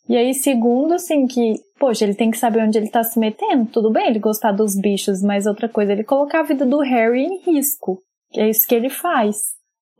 E 0.09 0.17
aí, 0.17 0.33
segundo, 0.33 0.95
assim, 0.95 1.27
que, 1.27 1.55
poxa, 1.81 2.05
ele 2.05 2.15
tem 2.15 2.31
que 2.31 2.39
saber 2.39 2.63
onde 2.63 2.79
ele 2.79 2.87
está 2.87 3.03
se 3.03 3.19
metendo. 3.19 3.67
Tudo 3.73 3.91
bem 3.91 4.07
ele 4.07 4.21
gostar 4.21 4.53
dos 4.53 4.79
bichos, 4.79 5.21
mas 5.21 5.47
outra 5.47 5.69
coisa, 5.69 5.93
ele 5.93 6.05
colocar 6.05 6.41
a 6.41 6.45
vida 6.45 6.65
do 6.65 6.79
Harry 6.79 7.25
em 7.25 7.41
risco. 7.43 7.99
É 8.37 8.49
isso 8.49 8.69
que 8.69 8.75
ele 8.75 8.89
faz. 8.89 9.37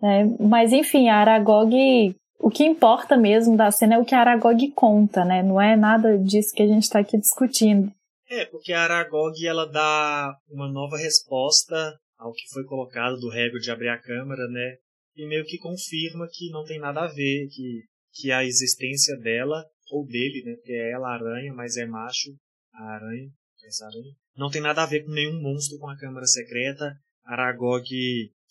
Né? 0.01 0.33
Mas 0.39 0.73
enfim, 0.73 1.09
a 1.09 1.17
Aragog 1.17 2.15
o 2.41 2.51
que 2.51 2.65
importa 2.65 3.17
mesmo 3.17 3.57
da 3.57 3.71
cena 3.71 3.97
é 3.97 3.99
o 3.99 4.05
que 4.05 4.15
a 4.15 4.21
Aragog 4.21 4.73
conta, 4.73 5.25
né? 5.25 5.43
Não 5.43 5.61
é 5.61 5.77
nada 5.77 6.19
disso 6.19 6.55
que 6.55 6.63
a 6.63 6.67
gente 6.67 6.85
está 6.85 6.99
aqui 6.99 7.19
discutindo. 7.19 7.93
É, 8.29 8.47
porque 8.47 8.73
a 8.73 8.83
Aragog 8.83 9.47
ela 9.47 9.67
dá 9.67 10.35
uma 10.49 10.71
nova 10.71 10.97
resposta 10.97 11.99
ao 12.19 12.33
que 12.33 12.49
foi 12.53 12.65
colocado 12.65 13.19
do 13.19 13.31
Hagrid 13.31 13.63
de 13.63 13.71
abrir 13.71 13.89
a 13.89 14.01
câmara, 14.01 14.49
né? 14.49 14.77
E 15.17 15.27
meio 15.27 15.45
que 15.45 15.59
confirma 15.59 16.29
que 16.33 16.51
não 16.51 16.65
tem 16.65 16.79
nada 16.79 17.01
a 17.03 17.09
ver, 17.09 17.49
que, 17.49 17.83
que 18.15 18.33
a 18.33 18.45
existência 18.45 19.17
dela, 19.19 19.63
ou 19.91 20.07
dele, 20.07 20.43
né? 20.45 20.55
Porque 20.55 20.73
é 20.73 20.93
ela 20.93 21.13
aranha, 21.13 21.53
mas 21.53 21.77
é 21.77 21.85
macho, 21.85 22.31
a 22.73 22.95
aranha, 22.95 23.29
essa 23.65 23.85
aranha, 23.85 24.15
não 24.37 24.49
tem 24.49 24.63
nada 24.63 24.83
a 24.83 24.87
ver 24.87 25.05
com 25.05 25.13
nenhum 25.13 25.43
monstro 25.43 25.79
com 25.79 25.89
a 25.91 25.97
câmara 25.97 26.27
secreta. 26.27 26.95
Aragog 27.25 27.85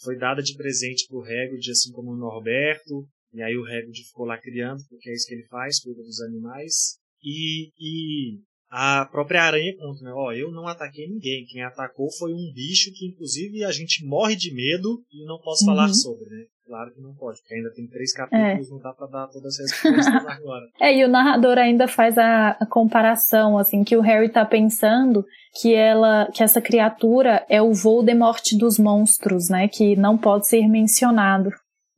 foi 0.04 0.18
dada 0.18 0.44
de 0.44 0.56
presente 0.56 1.08
pro 1.08 1.24
Hagrid, 1.24 1.72
assim 1.72 1.92
como 1.92 2.12
o 2.12 2.18
Norberto, 2.18 3.08
e 3.34 3.42
aí 3.42 3.56
o 3.58 3.66
Hagrid 3.66 4.04
ficou 4.08 4.26
lá 4.26 4.38
criando, 4.38 4.82
porque 4.90 5.10
é 5.10 5.14
isso 5.14 5.28
que 5.28 5.34
ele 5.34 5.48
faz, 5.48 5.80
cuida 5.80 6.02
dos 6.02 6.22
animais. 6.22 6.98
E, 7.24 7.72
e 7.78 8.40
a 8.70 9.06
própria 9.06 9.44
aranha 9.44 9.76
conta, 9.78 10.04
né? 10.04 10.12
Ó, 10.14 10.32
eu 10.32 10.52
não 10.52 10.68
ataquei 10.68 11.08
ninguém. 11.08 11.46
Quem 11.46 11.64
atacou 11.64 12.08
foi 12.18 12.34
um 12.34 12.52
bicho 12.54 12.92
que, 12.94 13.08
inclusive, 13.08 13.64
a 13.64 13.72
gente 13.72 14.06
morre 14.06 14.36
de 14.36 14.54
medo 14.54 15.04
e 15.12 15.26
não 15.26 15.40
posso 15.40 15.64
uhum. 15.64 15.76
falar 15.76 15.90
sobre, 15.90 16.30
né? 16.30 16.46
Claro 16.66 16.94
que 16.94 17.02
não 17.02 17.16
pode, 17.16 17.40
porque 17.40 17.56
ainda 17.56 17.74
tem 17.74 17.88
três 17.88 18.14
capítulos, 18.14 18.68
é. 18.68 18.70
não 18.70 18.78
dá 18.78 18.94
pra 18.94 19.08
dar 19.08 19.28
todas 19.30 19.60
as 19.60 19.72
respostas 19.72 20.06
agora. 20.24 20.66
É, 20.80 20.96
e 20.96 21.04
o 21.04 21.08
narrador 21.08 21.58
ainda 21.58 21.88
faz 21.88 22.16
a, 22.16 22.52
a, 22.52 22.66
comparação, 22.68 23.58
assim, 23.58 23.84
que 23.84 23.98
o 23.98 24.02
Harry 24.02 24.30
tá 24.30 24.46
pensando 24.46 25.26
que 25.60 25.74
ela, 25.74 26.30
que 26.32 26.44
essa 26.44 26.62
criatura 26.62 27.44
é 27.50 27.60
o 27.60 27.74
Voldemort 27.74 28.44
dos 28.56 28.78
monstros, 28.78 29.50
né? 29.50 29.68
Que 29.68 29.96
não 29.96 30.16
pode 30.16 30.48
ser 30.48 30.68
mencionado 30.68 31.50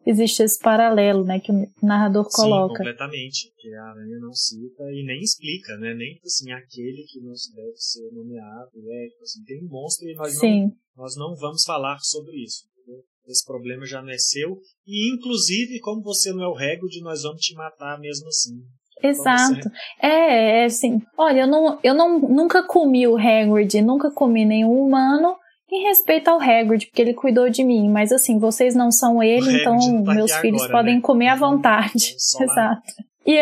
existe 0.05 0.43
esse 0.43 0.59
paralelo, 0.59 1.23
né, 1.23 1.39
que 1.39 1.51
o 1.51 1.71
narrador 1.81 2.27
coloca. 2.29 2.73
Sim, 2.73 2.77
completamente, 2.77 3.51
que 3.57 3.73
a 3.73 3.83
aranha 3.83 4.19
não 4.19 4.33
cita 4.33 4.83
e 4.91 5.03
nem 5.05 5.19
explica, 5.19 5.77
né, 5.77 5.93
nem 5.93 6.19
assim, 6.23 6.51
aquele 6.51 7.03
que 7.07 7.19
não 7.19 7.33
deve 7.55 7.77
ser 7.77 8.11
nomeado, 8.11 8.71
é, 8.75 9.07
assim, 9.21 9.43
tem 9.43 9.63
um 9.63 9.69
monstro 9.69 10.07
e 10.09 10.13
nós 10.15 10.39
Sim. 10.39 10.63
não, 10.63 10.71
nós 10.97 11.15
não 11.15 11.35
vamos 11.35 11.63
falar 11.63 11.97
sobre 11.99 12.43
isso. 12.43 12.65
Entendeu? 12.81 13.03
Esse 13.27 13.45
problema 13.45 13.85
já 13.85 14.01
não 14.01 14.09
é 14.09 14.17
seu 14.17 14.57
e, 14.85 15.13
inclusive, 15.13 15.79
como 15.79 16.01
você 16.01 16.31
não 16.31 16.43
é 16.43 16.47
o 16.47 16.55
Hagrid, 16.55 17.01
nós 17.01 17.23
vamos 17.23 17.41
te 17.41 17.53
matar 17.55 17.99
mesmo 17.99 18.27
assim. 18.27 18.61
Exato. 19.03 19.69
É, 19.99 20.61
é 20.61 20.65
assim, 20.65 21.01
olha, 21.17 21.41
eu, 21.41 21.47
não, 21.47 21.79
eu 21.83 21.93
não, 21.93 22.19
nunca 22.19 22.63
comi 22.63 23.07
o 23.07 23.17
Hagrid, 23.17 23.81
nunca 23.81 24.11
comi 24.11 24.45
nenhum 24.45 24.79
humano, 24.79 25.35
em 25.71 25.83
respeito 25.83 26.27
ao 26.27 26.41
Hagrid, 26.41 26.87
porque 26.87 27.01
ele 27.01 27.13
cuidou 27.13 27.49
de 27.49 27.63
mim. 27.63 27.89
Mas 27.89 28.11
assim, 28.11 28.37
vocês 28.37 28.75
não 28.75 28.91
são 28.91 29.23
ele, 29.23 29.61
então 29.61 29.77
tá 30.03 30.13
meus 30.13 30.33
filhos 30.35 30.63
agora, 30.63 30.79
podem 30.79 30.95
né? 30.95 31.01
comer 31.01 31.29
à 31.29 31.35
vontade. 31.35 32.15
Exato. 32.39 32.81
E 33.25 33.37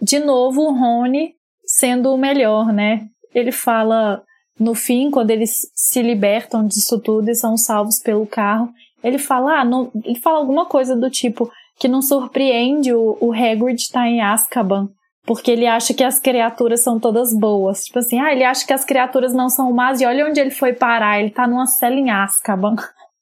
de 0.00 0.18
novo 0.20 0.62
o 0.62 0.72
Rony 0.72 1.34
sendo 1.64 2.12
o 2.12 2.18
melhor, 2.18 2.72
né? 2.72 3.06
Ele 3.34 3.50
fala 3.50 4.22
no 4.58 4.74
fim, 4.74 5.10
quando 5.10 5.30
eles 5.30 5.62
se 5.74 6.02
libertam 6.02 6.66
disso 6.66 7.00
tudo 7.00 7.28
e 7.30 7.34
são 7.34 7.56
salvos 7.56 7.98
pelo 7.98 8.26
carro, 8.26 8.70
ele 9.02 9.18
fala, 9.18 9.60
ah, 9.60 9.64
não, 9.64 9.90
ele 10.04 10.20
fala 10.20 10.38
alguma 10.38 10.66
coisa 10.66 10.94
do 10.94 11.10
tipo 11.10 11.50
que 11.78 11.88
não 11.88 12.00
surpreende 12.00 12.94
o, 12.94 13.16
o 13.20 13.32
Hagrid 13.32 13.80
estar 13.80 14.00
tá 14.00 14.06
em 14.06 14.20
Azkaban, 14.20 14.88
Porque 15.24 15.50
ele 15.50 15.66
acha 15.66 15.94
que 15.94 16.02
as 16.02 16.18
criaturas 16.18 16.80
são 16.80 16.98
todas 16.98 17.32
boas. 17.32 17.84
Tipo 17.84 18.00
assim, 18.00 18.18
ah, 18.18 18.32
ele 18.32 18.44
acha 18.44 18.66
que 18.66 18.72
as 18.72 18.84
criaturas 18.84 19.32
não 19.32 19.48
são 19.48 19.72
más 19.72 20.00
e 20.00 20.06
olha 20.06 20.26
onde 20.26 20.40
ele 20.40 20.50
foi 20.50 20.72
parar. 20.72 21.20
Ele 21.20 21.30
tá 21.30 21.46
numa 21.46 21.66
cela 21.66 21.94
em 21.94 22.10
Azkaban. 22.10 22.74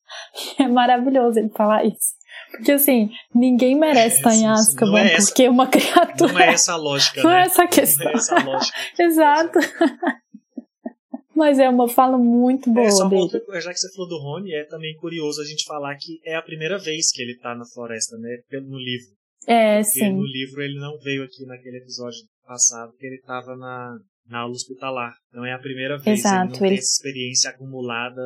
é 0.59 0.67
maravilhoso 0.67 1.39
ele 1.39 1.51
falar 1.51 1.85
isso. 1.85 2.19
Porque 2.51 2.73
assim, 2.73 3.11
ninguém 3.35 3.77
merece 3.77 4.17
estar 4.17 4.35
em 4.35 4.47
Azkaban 4.47 5.01
é 5.01 5.17
porque 5.17 5.49
uma 5.49 5.67
criatura. 5.67 6.33
Não 6.33 6.41
é 6.41 6.49
essa 6.49 6.73
a 6.73 6.77
lógica. 6.77 7.21
Não 7.23 7.31
né? 7.31 7.41
é 7.41 7.43
essa 7.43 7.63
a 7.65 7.69
questão. 7.69 8.07
Não 8.07 8.13
é 8.13 8.17
essa 8.17 8.37
a 8.37 8.45
lógica. 8.45 8.79
Exato. 8.99 9.59
Mas 11.37 11.59
é 11.59 11.69
uma 11.69 11.89
fala 11.89 12.19
muito 12.19 12.71
boa 12.71 12.87
é, 12.87 12.91
só 12.91 13.09
dele. 13.09 13.23
Outra, 13.23 13.61
já 13.61 13.73
que 13.73 13.79
você 13.79 13.91
falou 13.95 14.09
do 14.09 14.19
Rony, 14.19 14.53
é 14.53 14.65
também 14.65 14.95
curioso 14.97 15.41
a 15.41 15.45
gente 15.45 15.65
falar 15.65 15.95
que 15.97 16.21
é 16.25 16.35
a 16.35 16.43
primeira 16.43 16.79
vez 16.79 17.11
que 17.11 17.23
ele 17.23 17.39
tá 17.39 17.55
na 17.55 17.65
floresta, 17.65 18.17
né? 18.19 18.39
No 18.61 18.79
livro. 18.79 19.20
É, 19.47 19.83
porque 19.83 19.99
sim. 19.99 20.13
no 20.13 20.25
livro 20.25 20.63
ele 20.63 20.79
não 20.79 20.99
veio 20.99 21.25
aqui 21.25 21.45
naquele 21.47 21.79
episódio 21.79 22.21
passado, 22.45 22.91
porque 22.91 23.07
ele 23.07 23.17
estava 23.17 23.57
na, 23.57 23.99
na 24.27 24.41
aula 24.41 24.53
hospitalar. 24.53 25.15
Então 25.29 25.45
é 25.45 25.53
a 25.53 25.59
primeira 25.59 25.99
vez 25.99 26.21
Exato, 26.21 26.37
ele 26.37 26.47
não 26.47 26.67
ele... 26.67 26.69
tem 26.69 26.79
essa 26.79 26.93
experiência 26.93 27.51
acumulada 27.51 28.23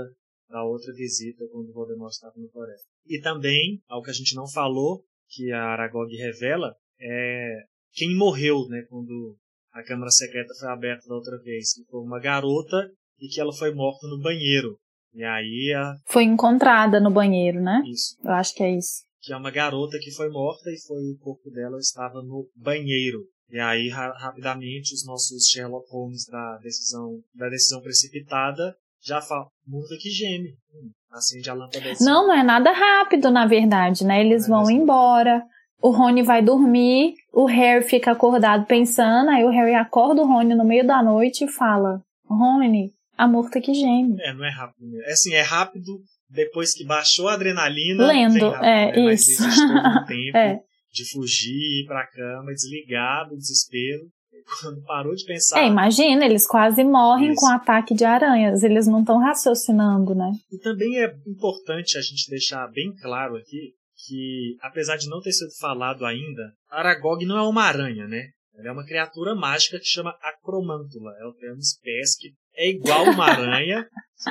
da 0.49 0.63
outra 0.63 0.93
visita 0.93 1.45
quando 1.51 1.71
o 1.71 1.73
Voldemort 1.73 2.13
estava 2.13 2.35
na 2.37 2.49
floresta. 2.49 2.87
E 3.07 3.21
também, 3.21 3.81
algo 3.89 4.05
que 4.05 4.11
a 4.11 4.15
gente 4.15 4.35
não 4.35 4.49
falou, 4.49 5.03
que 5.29 5.51
a 5.53 5.63
Aragog 5.63 6.15
revela, 6.17 6.75
é 7.01 7.63
quem 7.93 8.17
morreu, 8.17 8.67
né, 8.69 8.83
quando 8.89 9.37
a 9.73 9.83
Câmara 9.83 10.11
Secreta 10.11 10.53
foi 10.59 10.69
aberta 10.69 11.09
da 11.09 11.15
outra 11.15 11.37
vez. 11.39 11.75
Que 11.75 11.85
foi 11.91 12.01
uma 12.01 12.21
garota 12.21 12.89
e 13.21 13.29
que 13.29 13.41
ela 13.41 13.53
foi 13.53 13.75
morta 13.75 14.07
no 14.07 14.21
banheiro. 14.21 14.77
E 15.13 15.23
aí 15.25 15.73
a... 15.77 15.97
Foi 16.07 16.25
encontrada 16.25 17.01
no 17.01 17.11
banheiro, 17.11 17.61
né? 17.61 17.83
Isso. 17.87 18.17
Eu 18.23 18.33
acho 18.33 18.55
que 18.55 18.63
é 18.63 18.77
isso 18.77 19.05
que 19.25 19.33
é 19.33 19.37
uma 19.37 19.51
garota 19.51 19.99
que 19.99 20.11
foi 20.11 20.29
morta 20.29 20.71
e 20.71 20.79
foi 20.87 21.03
o 21.11 21.19
corpo 21.19 21.51
dela 21.51 21.79
estava 21.79 22.23
no 22.23 22.47
banheiro. 22.55 23.21
E 23.51 23.59
aí 23.59 23.89
ra 23.89 24.13
rapidamente 24.19 24.95
os 24.95 25.05
nossos 25.07 25.49
Sherlock 25.49 25.91
Holmes 25.91 26.27
da 26.27 26.59
decisão 26.59 27.21
da 27.35 27.49
decisão 27.49 27.81
precipitada 27.81 28.77
já 29.03 29.21
falam, 29.21 29.49
muda 29.67 29.97
que 30.01 30.11
geme. 30.11 30.55
Hum, 30.75 30.91
acende 31.13 31.49
a 31.51 31.55
lâmpada. 31.55 31.91
Assim. 31.91 32.05
Não, 32.05 32.27
não 32.27 32.35
é 32.35 32.43
nada 32.43 32.73
rápido, 32.73 33.31
na 33.31 33.47
verdade, 33.47 34.05
né? 34.05 34.21
Eles 34.25 34.47
é 34.47 34.49
vão 34.49 34.67
mesmo. 34.67 34.83
embora. 34.83 35.43
O 35.81 35.91
Rony 35.91 36.23
vai 36.23 36.43
dormir, 36.43 37.15
o 37.31 37.45
Harry 37.45 37.85
fica 37.87 38.13
acordado 38.13 38.65
pensando, 38.65 39.29
aí 39.29 39.45
o 39.45 39.51
Harry 39.51 39.75
acorda 39.75 40.23
o 40.23 40.27
Rony 40.27 40.55
no 40.55 40.65
meio 40.65 40.87
da 40.87 41.03
noite 41.03 41.45
e 41.45 41.49
fala: 41.49 42.01
Rony, 42.27 42.91
a 43.19 43.29
morta 43.29 43.61
que 43.61 43.75
geme. 43.75 44.17
É, 44.21 44.33
não 44.33 44.45
é 44.45 44.51
rápido 44.51 44.87
mesmo. 44.87 45.03
É 45.03 45.13
assim, 45.13 45.35
é 45.35 45.43
rápido 45.43 46.01
depois 46.35 46.75
que 46.75 46.85
baixou 46.85 47.29
a 47.29 47.35
adrenalina. 47.35 48.07
Lendo, 48.07 48.51
rápido, 48.51 48.65
é, 48.65 48.93
né? 48.93 49.15
isso. 49.15 49.43
Mas 49.43 49.53
existe 49.53 49.69
todo 49.69 50.03
um 50.03 50.05
tempo 50.07 50.37
é. 50.37 50.61
de 50.93 51.11
fugir, 51.11 51.83
ir 51.83 51.87
pra 51.87 52.07
cama, 52.07 52.53
desligar 52.53 53.29
do 53.29 53.37
desespero. 53.37 54.03
Quando 54.61 54.83
parou 54.83 55.15
de 55.15 55.25
pensar. 55.25 55.63
É, 55.63 55.67
imagina, 55.67 56.27
eles 56.27 56.47
quase 56.47 56.85
morrem 56.85 57.33
isso. 57.33 57.41
com 57.41 57.49
ataque 57.49 57.95
de 57.95 58.05
aranhas. 58.05 58.63
Eles 58.63 58.87
não 58.87 59.01
estão 59.01 59.19
raciocinando, 59.19 60.15
né? 60.15 60.31
E 60.53 60.59
também 60.59 61.03
é 61.03 61.15
importante 61.27 61.97
a 61.97 62.03
gente 62.03 62.29
deixar 62.29 62.67
bem 62.71 62.93
claro 63.01 63.37
aqui 63.37 63.73
que, 64.07 64.57
apesar 64.61 64.97
de 64.97 65.09
não 65.09 65.23
ter 65.23 65.33
sido 65.33 65.51
falado 65.59 66.05
ainda, 66.05 66.53
Aragog 66.71 67.25
não 67.25 67.39
é 67.39 67.43
uma 67.43 67.63
aranha, 67.63 68.07
né? 68.07 68.29
Ela 68.57 68.69
é 68.69 68.73
uma 68.73 68.85
criatura 68.85 69.35
mágica 69.35 69.79
que 69.79 69.87
chama 69.87 70.17
Acromântula. 70.23 71.13
Ela 71.21 71.35
tem 71.35 71.51
uma 71.51 71.59
espécie 71.59 72.19
que 72.21 72.35
é 72.57 72.71
igual 72.71 73.05
uma 73.05 73.25
aranha, 73.27 73.87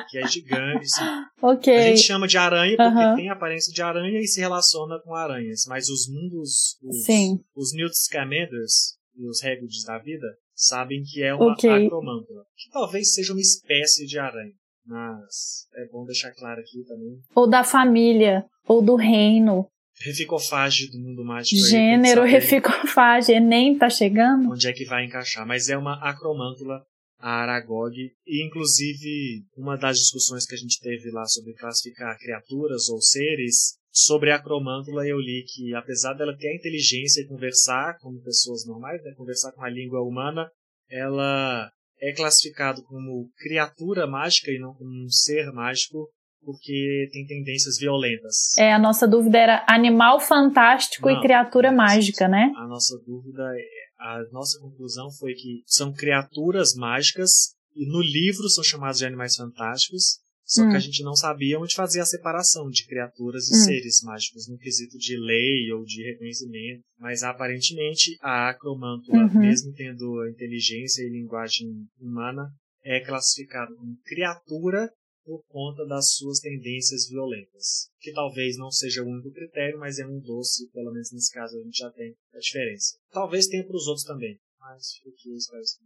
que 0.09 0.17
é 0.17 0.27
gigante. 0.27 0.87
Ok. 1.41 1.75
A 1.75 1.81
gente 1.81 1.99
chama 1.99 2.25
de 2.25 2.37
aranha 2.37 2.77
porque 2.77 2.83
Aham. 3.03 3.15
tem 3.17 3.29
a 3.29 3.33
aparência 3.33 3.73
de 3.73 3.81
aranha 3.81 4.17
e 4.21 4.25
se 4.27 4.39
relaciona 4.39 4.97
com 5.03 5.13
aranhas. 5.13 5.65
Mas 5.67 5.89
os 5.89 6.07
mundos, 6.07 6.77
os, 6.81 7.03
Sim. 7.03 7.37
os 7.53 7.73
Newt 7.73 7.93
Scamanders 7.97 8.95
e 9.17 9.27
os 9.27 9.43
Hagrids 9.43 9.83
da 9.83 9.97
vida 9.97 10.25
sabem 10.55 11.03
que 11.03 11.21
é 11.21 11.33
uma 11.35 11.51
Ok. 11.51 11.69
acromântula. 11.69 12.43
Que 12.55 12.69
talvez 12.71 13.13
seja 13.13 13.33
uma 13.33 13.41
espécie 13.41 14.05
de 14.05 14.17
aranha. 14.17 14.53
Mas 14.85 15.67
é 15.75 15.85
bom 15.91 16.05
deixar 16.05 16.31
claro 16.31 16.61
aqui 16.61 16.81
também. 16.87 17.19
Ou 17.35 17.49
da 17.49 17.63
família, 17.65 18.45
ou 18.65 18.81
do 18.81 18.95
reino. 18.95 19.67
Reficofage 20.01 20.89
do 20.91 20.97
mundo 20.99 21.25
mágico. 21.25 21.61
Gênero, 21.67 22.23
reficofage, 22.23 23.33
Enem 23.33 23.77
tá 23.77 23.89
chegando? 23.89 24.49
onde 24.51 24.67
é 24.67 24.71
que 24.73 24.85
vai 24.85 25.05
encaixar. 25.05 25.45
Mas 25.45 25.67
é 25.67 25.77
uma 25.77 25.95
acromântula 26.09 26.83
a 27.23 27.41
Aragog, 27.41 27.95
e 28.27 28.45
inclusive 28.45 29.45
uma 29.55 29.77
das 29.77 29.97
discussões 29.97 30.45
que 30.45 30.55
a 30.55 30.57
gente 30.57 30.77
teve 30.81 31.09
lá 31.09 31.25
sobre 31.25 31.53
classificar 31.53 32.17
criaturas 32.19 32.89
ou 32.89 33.01
seres, 33.01 33.77
sobre 33.89 34.29
a 34.29 34.35
acromântula 34.35 35.07
eu 35.07 35.17
li 35.17 35.45
que 35.47 35.73
apesar 35.73 36.15
dela 36.15 36.35
ter 36.37 36.49
a 36.49 36.55
inteligência 36.55 37.21
e 37.21 37.27
conversar 37.27 37.97
como 38.01 38.21
pessoas 38.21 38.67
normais, 38.67 39.01
né, 39.01 39.13
conversar 39.15 39.53
com 39.53 39.63
a 39.63 39.69
língua 39.69 40.01
humana, 40.01 40.49
ela 40.89 41.71
é 42.01 42.13
classificado 42.13 42.83
como 42.83 43.29
criatura 43.37 44.05
mágica 44.05 44.51
e 44.51 44.59
não 44.59 44.73
como 44.73 44.91
um 44.91 45.07
ser 45.07 45.49
mágico, 45.53 46.09
porque 46.43 47.07
tem 47.13 47.25
tendências 47.25 47.77
violentas. 47.79 48.57
É, 48.57 48.73
a 48.73 48.79
nossa 48.79 49.07
dúvida 49.07 49.37
era 49.37 49.65
animal 49.65 50.19
fantástico 50.19 51.07
Não, 51.07 51.17
e 51.17 51.21
criatura 51.21 51.71
mágica, 51.71 52.27
né? 52.27 52.51
A 52.57 52.67
nossa 52.67 52.97
dúvida, 53.05 53.43
é- 53.55 53.82
a 54.03 54.23
nossa 54.31 54.59
conclusão 54.59 55.09
foi 55.11 55.33
que 55.33 55.63
são 55.65 55.93
criaturas 55.93 56.73
mágicas 56.75 57.53
e 57.73 57.85
no 57.87 58.01
livro 58.01 58.49
são 58.49 58.63
chamados 58.63 58.99
de 58.99 59.05
animais 59.05 59.35
fantásticos, 59.35 60.19
só 60.45 60.63
que 60.65 60.73
Hum. 60.73 60.75
a 60.75 60.79
gente 60.79 61.01
não 61.03 61.15
sabia 61.15 61.57
onde 61.57 61.73
fazer 61.73 62.01
a 62.01 62.05
separação 62.05 62.69
de 62.69 62.85
criaturas 62.85 63.47
e 63.49 63.53
Hum. 63.53 63.63
seres 63.63 64.01
mágicos 64.03 64.47
no 64.49 64.57
quesito 64.57 64.97
de 64.97 65.17
lei 65.17 65.71
ou 65.71 65.85
de 65.85 66.03
reconhecimento, 66.03 66.83
mas 66.99 67.23
aparentemente 67.23 68.17
a 68.21 68.49
acromântula, 68.49 69.23
Uhum. 69.23 69.39
mesmo 69.39 69.73
tendo 69.73 70.19
a 70.19 70.29
inteligência 70.29 71.01
e 71.01 71.09
linguagem 71.09 71.69
humana, 71.99 72.49
é 72.83 72.99
classificada 72.99 73.73
como 73.75 73.95
criatura 74.03 74.91
por 75.25 75.43
conta 75.47 75.85
das 75.85 76.13
suas 76.13 76.39
tendências 76.39 77.07
violentas. 77.07 77.89
Que 77.99 78.11
talvez 78.11 78.57
não 78.57 78.71
seja 78.71 79.03
o 79.03 79.07
único 79.07 79.31
critério, 79.31 79.79
mas 79.79 79.99
é 79.99 80.05
um 80.05 80.19
doce, 80.19 80.69
pelo 80.71 80.91
menos 80.91 81.11
nesse 81.11 81.31
caso 81.31 81.57
a 81.57 81.63
gente 81.63 81.77
já 81.77 81.89
tem 81.91 82.13
a 82.33 82.39
diferença. 82.39 82.97
Talvez 83.11 83.47
tenha 83.47 83.65
para 83.65 83.75
os 83.75 83.87
outros 83.87 84.05
também, 84.05 84.37
mas 84.59 84.83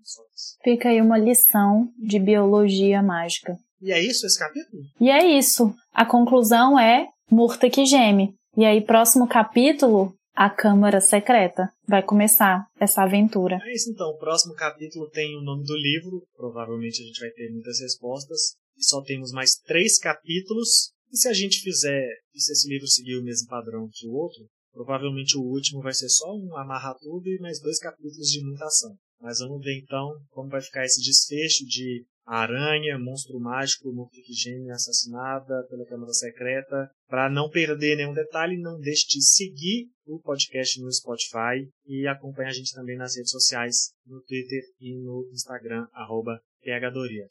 só 0.04 0.22
isso. 0.34 0.58
Fica 0.64 0.90
aí 0.90 1.02
uma 1.02 1.18
lição 1.18 1.92
de 1.98 2.20
biologia 2.20 3.02
mágica. 3.02 3.58
E 3.82 3.92
é 3.92 4.02
isso 4.02 4.26
esse 4.26 4.40
capítulo? 4.40 4.82
E 5.00 5.10
é 5.10 5.38
isso. 5.38 5.74
A 5.94 6.06
conclusão 6.06 6.80
é 6.80 7.08
Murta 7.30 7.70
que 7.70 7.86
geme. 7.86 8.34
E 8.56 8.64
aí, 8.64 8.82
próximo 8.82 9.28
capítulo, 9.28 10.16
a 10.34 10.50
Câmara 10.50 11.02
Secreta. 11.02 11.70
Vai 11.88 12.02
começar 12.02 12.66
essa 12.80 13.04
aventura. 13.04 13.60
É 13.64 13.74
isso 13.74 13.92
então. 13.92 14.10
O 14.12 14.18
próximo 14.18 14.54
capítulo 14.54 15.10
tem 15.10 15.36
o 15.36 15.42
nome 15.42 15.64
do 15.66 15.76
livro. 15.76 16.24
Provavelmente 16.36 17.02
a 17.02 17.06
gente 17.06 17.20
vai 17.20 17.30
ter 17.32 17.52
muitas 17.52 17.82
respostas. 17.82 18.56
E 18.78 18.84
só 18.84 19.02
temos 19.02 19.32
mais 19.32 19.56
três 19.56 19.98
capítulos. 19.98 20.92
E 21.12 21.18
se 21.18 21.28
a 21.28 21.34
gente 21.34 21.62
fizer, 21.62 22.08
e 22.34 22.40
se 22.40 22.52
esse 22.52 22.70
livro 22.70 22.88
seguir 22.88 23.18
o 23.18 23.24
mesmo 23.24 23.48
padrão 23.48 23.90
que 23.92 24.08
o 24.08 24.14
outro, 24.14 24.46
provavelmente 24.72 25.38
o 25.38 25.42
último 25.42 25.82
vai 25.82 25.94
ser 25.94 26.10
só 26.10 26.36
um 26.36 26.56
amarrar 26.56 26.96
tudo 27.00 27.28
e 27.28 27.40
mais 27.40 27.60
dois 27.60 27.80
capítulos 27.80 28.30
de 28.30 28.44
muita 28.44 28.66
ação. 28.66 28.96
Mas 29.20 29.40
vamos 29.40 29.64
ver 29.64 29.80
então 29.80 30.14
como 30.30 30.50
vai 30.50 30.62
ficar 30.62 30.86
esse 30.86 31.02
desfecho 31.02 31.66
de 31.66 32.06
aranha, 32.28 33.00
monstro 33.00 33.40
mágico, 33.40 33.92
Murphy 33.92 34.22
assassinada 34.70 35.66
pela 35.70 35.86
Câmara 35.86 36.12
Secreta. 36.12 36.92
Para 37.08 37.30
não 37.30 37.50
perder 37.50 37.96
nenhum 37.96 38.14
detalhe, 38.14 38.60
não 38.60 38.80
deixe 38.80 39.08
de 39.08 39.22
seguir 39.24 39.90
o 40.06 40.20
podcast 40.20 40.80
no 40.82 40.92
Spotify 40.92 41.68
e 41.86 42.06
acompanhe 42.06 42.50
a 42.50 42.54
gente 42.54 42.74
também 42.74 42.98
nas 42.98 43.16
redes 43.16 43.32
sociais, 43.32 43.94
no 44.06 44.22
Twitter 44.24 44.62
e 44.80 44.98
no 44.98 45.28
Instagram, 45.32 45.88
arroba 45.94 46.40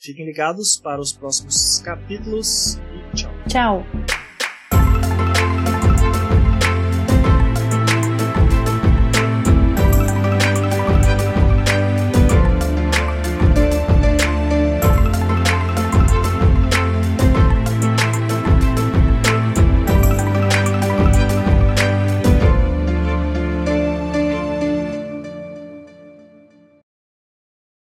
Fiquem 0.00 0.24
ligados 0.24 0.80
para 0.82 1.00
os 1.00 1.12
próximos 1.12 1.80
capítulos 1.84 2.76
e 2.76 3.16
tchau. 3.16 3.32
Tchau! 3.48 4.05